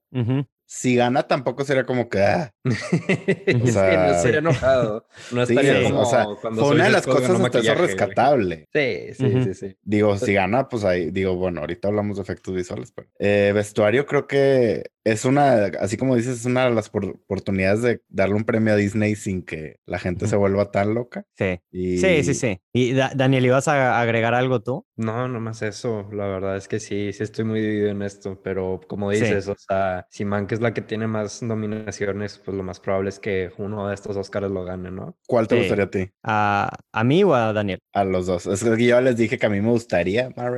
si 0.67 0.97
gana 0.97 1.23
tampoco 1.23 1.65
sería 1.65 1.87
como 1.87 2.09
que 2.09 2.21
ah. 2.21 2.53
o 2.65 3.67
sea, 3.69 4.09
no 4.09 4.21
sería 4.21 4.39
enojado 4.41 5.07
no 5.31 5.43
estaría 5.43 5.85
como 5.85 6.01
o 6.01 6.07
sea, 6.07 6.27
cuando 6.41 6.65
fue 6.65 6.75
una 6.75 6.85
de 6.85 6.91
las 6.91 7.07
cosas 7.07 7.41
hasta 7.41 7.59
eso 7.61 7.75
rescatable 7.77 8.67
sí 8.73 9.15
sí, 9.15 9.45
sí 9.45 9.55
sí 9.55 9.77
digo 9.83 10.19
si 10.19 10.35
gana 10.35 10.69
pues 10.69 10.85
ahí 10.85 11.11
digo 11.13 11.37
bueno 11.37 11.61
ahorita 11.61 11.87
hablamos 11.87 12.17
de 12.17 12.25
efectos 12.25 12.53
visuales 12.53 12.91
pero 12.93 13.09
eh, 13.21 13.53
vestuario 13.55 14.07
creo 14.07 14.27
que 14.27 14.91
es 15.07 15.25
una 15.25 15.67
así 15.81 15.97
como 15.97 16.17
dices 16.17 16.41
es 16.41 16.45
una 16.47 16.65
de 16.65 16.75
las 16.75 16.89
oportunidades 16.89 17.83
de 17.83 18.03
darle 18.09 18.35
un 18.35 18.45
premio 18.45 18.75
a 18.75 18.77
Disney 18.77 19.15
sin 19.15 19.43
que 19.43 19.77
la 19.87 19.99
gente 19.99 20.27
se 20.27 20.37
vuelva 20.37 20.71
tan 20.71 20.95
loca 20.95 21.25
sí 21.37 21.61
sí 21.71 22.23
sí 22.25 22.35
sí 22.35 22.61
y 22.73 22.93
Daniel 22.93 23.47
ibas 23.47 23.69
a 23.69 24.01
agregar 24.01 24.35
algo 24.35 24.61
tú 24.61 24.87
no 24.97 25.29
nomás 25.29 25.63
eso 25.63 26.09
la 26.13 26.27
verdad 26.27 26.57
es 26.57 26.69
que 26.69 26.81
sí 26.81 27.13
sí 27.13 27.23
estoy 27.23 27.45
muy 27.45 27.61
dividido 27.61 27.91
en 27.91 28.03
esto 28.03 28.41
pero 28.43 28.81
como 28.87 29.11
dices 29.11 29.49
o 29.49 29.57
sea 29.57 30.07
si 30.11 30.25
man 30.25 30.47
que 30.47 30.55
es 30.55 30.61
la 30.61 30.75
que 30.75 30.83
tiene 30.83 31.07
más 31.07 31.43
nominaciones, 31.43 32.41
pues 32.45 32.57
lo 32.57 32.63
más 32.63 32.81
probable 32.81 33.11
es 33.11 33.19
que 33.19 33.51
uno 33.59 33.89
de 33.89 33.95
estos 33.95 34.17
Oscars 34.17 34.51
lo 34.51 34.65
gane, 34.65 34.91
¿no? 34.91 35.17
¿Cuál 35.27 35.49
te 35.49 35.57
gustaría 35.57 35.85
a 35.85 35.91
ti? 35.91 36.11
¿A, 36.23 36.71
¿A, 36.93 37.05
mí 37.05 37.23
o 37.25 37.35
a 37.35 37.53
Daniel? 37.53 37.79
A 37.93 38.05
los 38.05 38.27
dos. 38.27 38.47
Es 38.47 38.63
que 38.63 38.85
yo 38.85 39.01
les 39.01 39.17
dije 39.17 39.39
que 39.39 39.47
a 39.47 39.51
mí 39.51 39.61
me 39.61 39.71
gustaría 39.71 40.31
Ma 40.37 40.51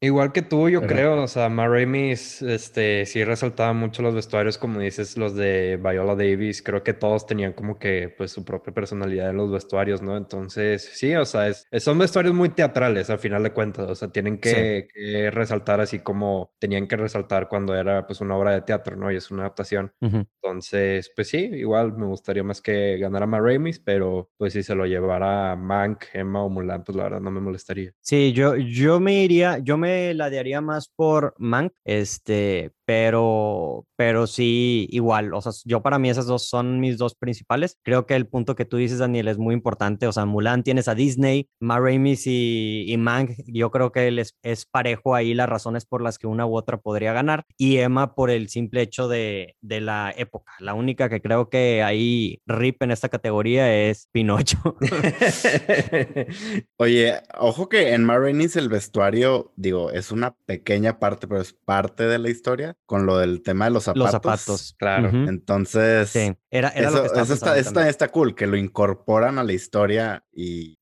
Igual 0.00 0.32
que 0.32 0.42
tú, 0.42 0.68
yo 0.68 0.82
creo. 0.82 1.22
O 1.22 1.28
sea, 1.28 1.48
Ma 1.48 1.68
este, 1.78 3.06
sí 3.06 3.24
resaltaba 3.24 3.72
mucho 3.72 3.93
los 4.02 4.14
vestuarios, 4.14 4.58
como 4.58 4.80
dices, 4.80 5.16
los 5.16 5.34
de 5.34 5.78
Viola 5.82 6.14
Davis. 6.14 6.62
Creo 6.62 6.82
que 6.82 6.94
todos 6.94 7.26
tenían 7.26 7.52
como 7.52 7.78
que, 7.78 8.12
pues, 8.16 8.32
su 8.32 8.44
propia 8.44 8.72
personalidad 8.72 9.30
en 9.30 9.36
los 9.36 9.50
vestuarios, 9.50 10.02
¿no? 10.02 10.16
Entonces, 10.16 10.82
sí, 10.94 11.14
o 11.14 11.24
sea, 11.24 11.48
es, 11.48 11.66
son 11.78 11.98
vestuarios 11.98 12.34
muy 12.34 12.48
teatrales, 12.48 13.10
al 13.10 13.18
final 13.18 13.42
de 13.42 13.52
cuentas. 13.52 13.88
O 13.90 13.94
sea, 13.94 14.08
tienen 14.08 14.38
que, 14.38 14.88
que 14.92 15.30
resaltar 15.30 15.80
así 15.80 16.00
como 16.00 16.52
tenían 16.58 16.88
que 16.88 16.96
resaltar 16.96 17.48
cuando 17.48 17.74
era, 17.74 18.06
pues, 18.06 18.20
una 18.20 18.36
obra 18.36 18.52
de 18.52 18.62
teatro, 18.62 18.96
¿no? 18.96 19.10
Y 19.12 19.16
es 19.16 19.30
una 19.30 19.42
adaptación. 19.42 19.92
Entonces, 20.00 21.10
pues 21.14 21.28
sí, 21.28 21.38
igual 21.38 21.96
me 21.96 22.06
gustaría 22.06 22.42
más 22.42 22.60
que 22.60 22.98
ganara 22.98 23.26
Ma 23.26 23.40
Ramis, 23.40 23.78
pero 23.78 24.30
pues 24.36 24.52
si 24.52 24.62
se 24.62 24.74
lo 24.74 24.86
llevara 24.86 25.56
Mank, 25.56 26.04
Emma 26.12 26.42
o 26.42 26.48
Mulan, 26.48 26.84
pues 26.84 26.96
la 26.96 27.04
verdad 27.04 27.20
no 27.20 27.30
me 27.30 27.40
molestaría. 27.40 27.92
Sí, 28.00 28.32
yo, 28.32 28.56
yo 28.56 29.00
me 29.00 29.22
iría, 29.22 29.58
yo 29.58 29.78
me 29.78 30.12
la 30.14 30.30
daría 30.30 30.60
más 30.60 30.88
por 30.88 31.34
Mank, 31.38 31.72
este, 31.84 32.72
pero, 32.86 33.86
pero 33.96 34.26
sí, 34.26 34.86
igual, 34.90 35.32
o 35.34 35.40
sea, 35.40 35.52
yo 35.64 35.82
para 35.82 35.98
mí 35.98 36.10
esas 36.10 36.26
dos 36.26 36.48
son 36.48 36.80
mis 36.80 36.98
dos 36.98 37.14
principales. 37.14 37.78
Creo 37.82 38.06
que 38.06 38.14
el 38.14 38.26
punto 38.26 38.54
que 38.54 38.64
tú 38.64 38.76
dices, 38.76 38.98
Daniel, 38.98 39.28
es 39.28 39.38
muy 39.38 39.54
importante. 39.54 40.06
O 40.06 40.12
sea, 40.12 40.26
Mulan 40.26 40.62
tienes 40.62 40.88
a 40.88 40.94
Disney, 40.94 41.48
Ma 41.60 41.78
y, 41.90 42.84
y 42.86 42.96
Mank, 42.96 43.30
yo 43.46 43.70
creo 43.70 43.92
que 43.92 44.10
les, 44.10 44.36
es 44.42 44.66
parejo 44.66 45.14
ahí 45.14 45.34
las 45.34 45.48
razones 45.48 45.86
por 45.86 46.02
las 46.02 46.18
que 46.18 46.26
una 46.26 46.46
u 46.46 46.56
otra 46.56 46.78
podría 46.78 47.12
ganar. 47.12 47.44
Y 47.56 47.78
Emma 47.78 48.14
por 48.14 48.30
el 48.30 48.48
simple 48.48 48.82
hecho 48.82 49.08
de, 49.08 49.56
de 49.60 49.80
la 49.80 50.12
época. 50.16 50.52
La 50.60 50.74
única 50.74 51.08
que 51.08 51.20
creo 51.22 51.48
que 51.48 51.82
ahí 51.82 52.40
rip 52.46 52.82
en 52.82 52.90
esta 52.90 53.08
categoría 53.08 53.74
es 53.88 54.08
Pinocho. 54.12 54.58
Oye, 56.76 57.14
ojo 57.38 57.68
que 57.68 57.94
en 57.94 58.04
Ma 58.04 58.18
Ramis 58.18 58.56
el 58.56 58.68
vestuario, 58.68 59.52
digo, 59.56 59.90
es 59.90 60.12
una 60.12 60.34
pequeña 60.46 60.98
parte, 60.98 61.26
pero 61.26 61.40
es 61.40 61.52
parte 61.52 62.04
de 62.04 62.18
la 62.18 62.30
historia 62.30 62.73
con 62.86 63.06
lo 63.06 63.18
del 63.18 63.42
tema 63.42 63.66
de 63.66 63.70
los 63.72 63.84
zapatos. 63.84 64.02
Los 64.04 64.10
zapatos, 64.12 64.74
claro. 64.78 65.08
Entonces, 65.28 66.08
sí. 66.10 66.34
era, 66.50 66.68
era 66.70 66.88
eso, 66.88 67.04
lo 67.04 67.12
que 67.12 67.20
eso 67.20 67.34
está, 67.34 67.88
está, 67.88 68.08
cool, 68.08 68.34
que 68.34 68.46
lo 68.46 68.56
incorporan 68.56 69.38
a 69.38 69.44
la 69.44 69.52
historia 69.52 70.24
y 70.32 70.78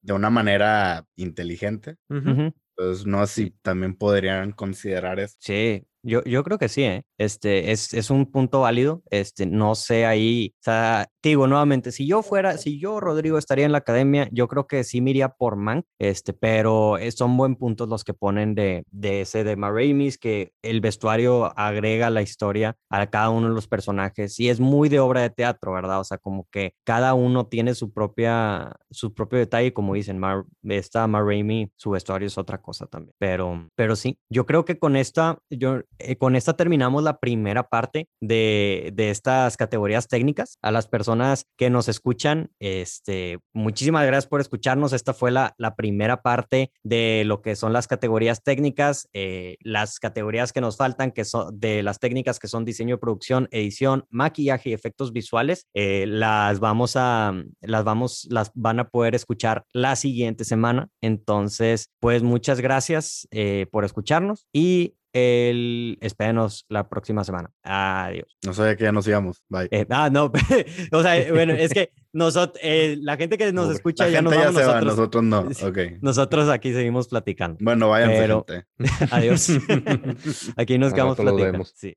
de 0.00 0.12
una 0.12 0.30
manera 0.30 1.06
inteligente. 1.16 1.96
Entonces, 2.08 3.06
no 3.06 3.26
sé 3.26 3.34
si 3.34 3.50
también 3.62 3.94
podrían 3.96 4.52
considerar 4.52 5.20
eso. 5.20 5.36
Sí, 5.38 5.86
Yo, 6.06 6.22
yo 6.24 6.44
creo 6.44 6.58
que 6.58 6.68
sí, 6.68 6.82
¿eh? 6.82 7.02
Este, 7.16 7.72
es, 7.72 7.94
es 7.94 8.10
un 8.10 8.26
punto 8.30 8.60
válido. 8.60 9.02
Este, 9.10 9.46
no 9.46 9.74
sé 9.74 10.04
ahí, 10.04 10.54
o 10.60 10.62
sea, 10.62 11.08
digo 11.22 11.46
nuevamente, 11.46 11.92
si 11.92 12.06
yo 12.06 12.22
fuera, 12.22 12.58
si 12.58 12.78
yo, 12.78 13.00
Rodrigo, 13.00 13.38
estaría 13.38 13.64
en 13.64 13.72
la 13.72 13.78
academia, 13.78 14.28
yo 14.30 14.46
creo 14.46 14.66
que 14.66 14.84
sí 14.84 15.00
me 15.00 15.10
iría 15.10 15.30
por 15.30 15.56
Mank, 15.56 15.86
este, 15.98 16.34
pero 16.34 16.96
son 17.16 17.36
buen 17.38 17.56
puntos 17.56 17.88
los 17.88 18.04
que 18.04 18.12
ponen 18.12 18.54
de, 18.54 18.84
de 18.90 19.22
ese 19.22 19.44
de 19.44 19.56
Maraimis, 19.56 20.18
que 20.18 20.52
el 20.62 20.82
vestuario 20.82 21.58
agrega 21.58 22.10
la 22.10 22.20
historia 22.20 22.76
a 22.90 23.06
cada 23.08 23.30
uno 23.30 23.48
de 23.48 23.54
los 23.54 23.66
personajes 23.66 24.38
y 24.38 24.50
es 24.50 24.60
muy 24.60 24.90
de 24.90 25.00
obra 25.00 25.22
de 25.22 25.30
teatro, 25.30 25.72
¿verdad? 25.72 26.00
O 26.00 26.04
sea, 26.04 26.18
como 26.18 26.46
que 26.50 26.74
cada 26.84 27.14
uno 27.14 27.46
tiene 27.46 27.74
su 27.74 27.92
propia, 27.92 28.76
su 28.90 29.14
propio 29.14 29.38
detalle, 29.38 29.72
como 29.72 29.94
dicen, 29.94 30.18
Mar, 30.18 30.44
esta 30.64 31.06
Raimi, 31.06 31.70
su 31.76 31.90
vestuario 31.90 32.26
es 32.26 32.36
otra 32.36 32.60
cosa 32.60 32.86
también, 32.86 33.14
pero, 33.18 33.68
pero 33.74 33.96
sí, 33.96 34.18
yo 34.28 34.44
creo 34.44 34.64
que 34.64 34.78
con 34.78 34.96
esta, 34.96 35.38
yo, 35.48 35.80
eh, 35.98 36.16
con 36.16 36.36
esta 36.36 36.54
terminamos 36.54 37.02
la 37.02 37.18
primera 37.18 37.68
parte 37.68 38.08
de, 38.20 38.90
de 38.94 39.10
estas 39.10 39.56
categorías 39.56 40.08
técnicas. 40.08 40.58
A 40.62 40.70
las 40.70 40.88
personas 40.88 41.46
que 41.56 41.70
nos 41.70 41.88
escuchan, 41.88 42.50
este, 42.58 43.38
muchísimas 43.52 44.06
gracias 44.06 44.26
por 44.26 44.40
escucharnos. 44.40 44.92
Esta 44.92 45.14
fue 45.14 45.30
la, 45.30 45.54
la 45.58 45.74
primera 45.74 46.22
parte 46.22 46.72
de 46.82 47.22
lo 47.24 47.42
que 47.42 47.56
son 47.56 47.72
las 47.72 47.86
categorías 47.86 48.42
técnicas, 48.42 49.08
eh, 49.12 49.56
las 49.60 49.98
categorías 49.98 50.52
que 50.52 50.60
nos 50.60 50.76
faltan, 50.76 51.12
que 51.12 51.24
son 51.24 51.58
de 51.58 51.82
las 51.82 51.98
técnicas 51.98 52.38
que 52.38 52.48
son 52.48 52.64
diseño, 52.64 52.98
producción, 52.98 53.48
edición, 53.50 54.06
maquillaje 54.10 54.70
y 54.70 54.72
efectos 54.72 55.12
visuales, 55.12 55.66
eh, 55.74 56.06
las 56.06 56.60
vamos 56.60 56.96
a, 56.96 57.32
las 57.60 57.84
vamos, 57.84 58.26
las 58.30 58.50
van 58.54 58.80
a 58.80 58.88
poder 58.88 59.14
escuchar 59.14 59.64
la 59.72 59.96
siguiente 59.96 60.44
semana. 60.44 60.88
Entonces, 61.00 61.90
pues 62.00 62.22
muchas 62.22 62.60
gracias 62.60 63.28
por 63.70 63.84
escucharnos 63.84 64.46
y 64.52 64.94
el... 65.14 65.96
Espérenos 66.00 66.66
la 66.68 66.88
próxima 66.88 67.24
semana. 67.24 67.50
Adiós. 67.62 68.36
No 68.44 68.52
sabía 68.52 68.76
que 68.76 68.84
ya 68.84 68.92
nos 68.92 69.06
íbamos. 69.06 69.42
Bye. 69.48 69.68
Eh, 69.70 69.86
ah, 69.88 70.10
no. 70.10 70.30
o 70.92 71.02
sea, 71.02 71.32
bueno, 71.32 71.54
es 71.54 71.72
que 71.72 71.92
nosotros, 72.12 72.60
eh, 72.62 72.96
la 73.00 73.16
gente 73.16 73.38
que 73.38 73.52
nos 73.52 73.70
escucha 73.70 74.08
ya 74.08 74.20
nos 74.20 74.34
vamos, 74.34 74.54
nosotros, 74.54 74.84
nosotros 74.84 75.24
no. 75.24 75.48
Okay. 75.64 75.96
Nosotros 76.02 76.48
aquí 76.50 76.72
seguimos 76.72 77.08
platicando. 77.08 77.56
Bueno, 77.60 77.88
vayan. 77.88 78.10
Pero... 78.10 78.44
Adiós. 79.10 79.48
aquí 80.56 80.76
nos 80.78 80.92
quedamos 80.92 81.16
platicando. 81.16 81.64
Sí. 81.64 81.96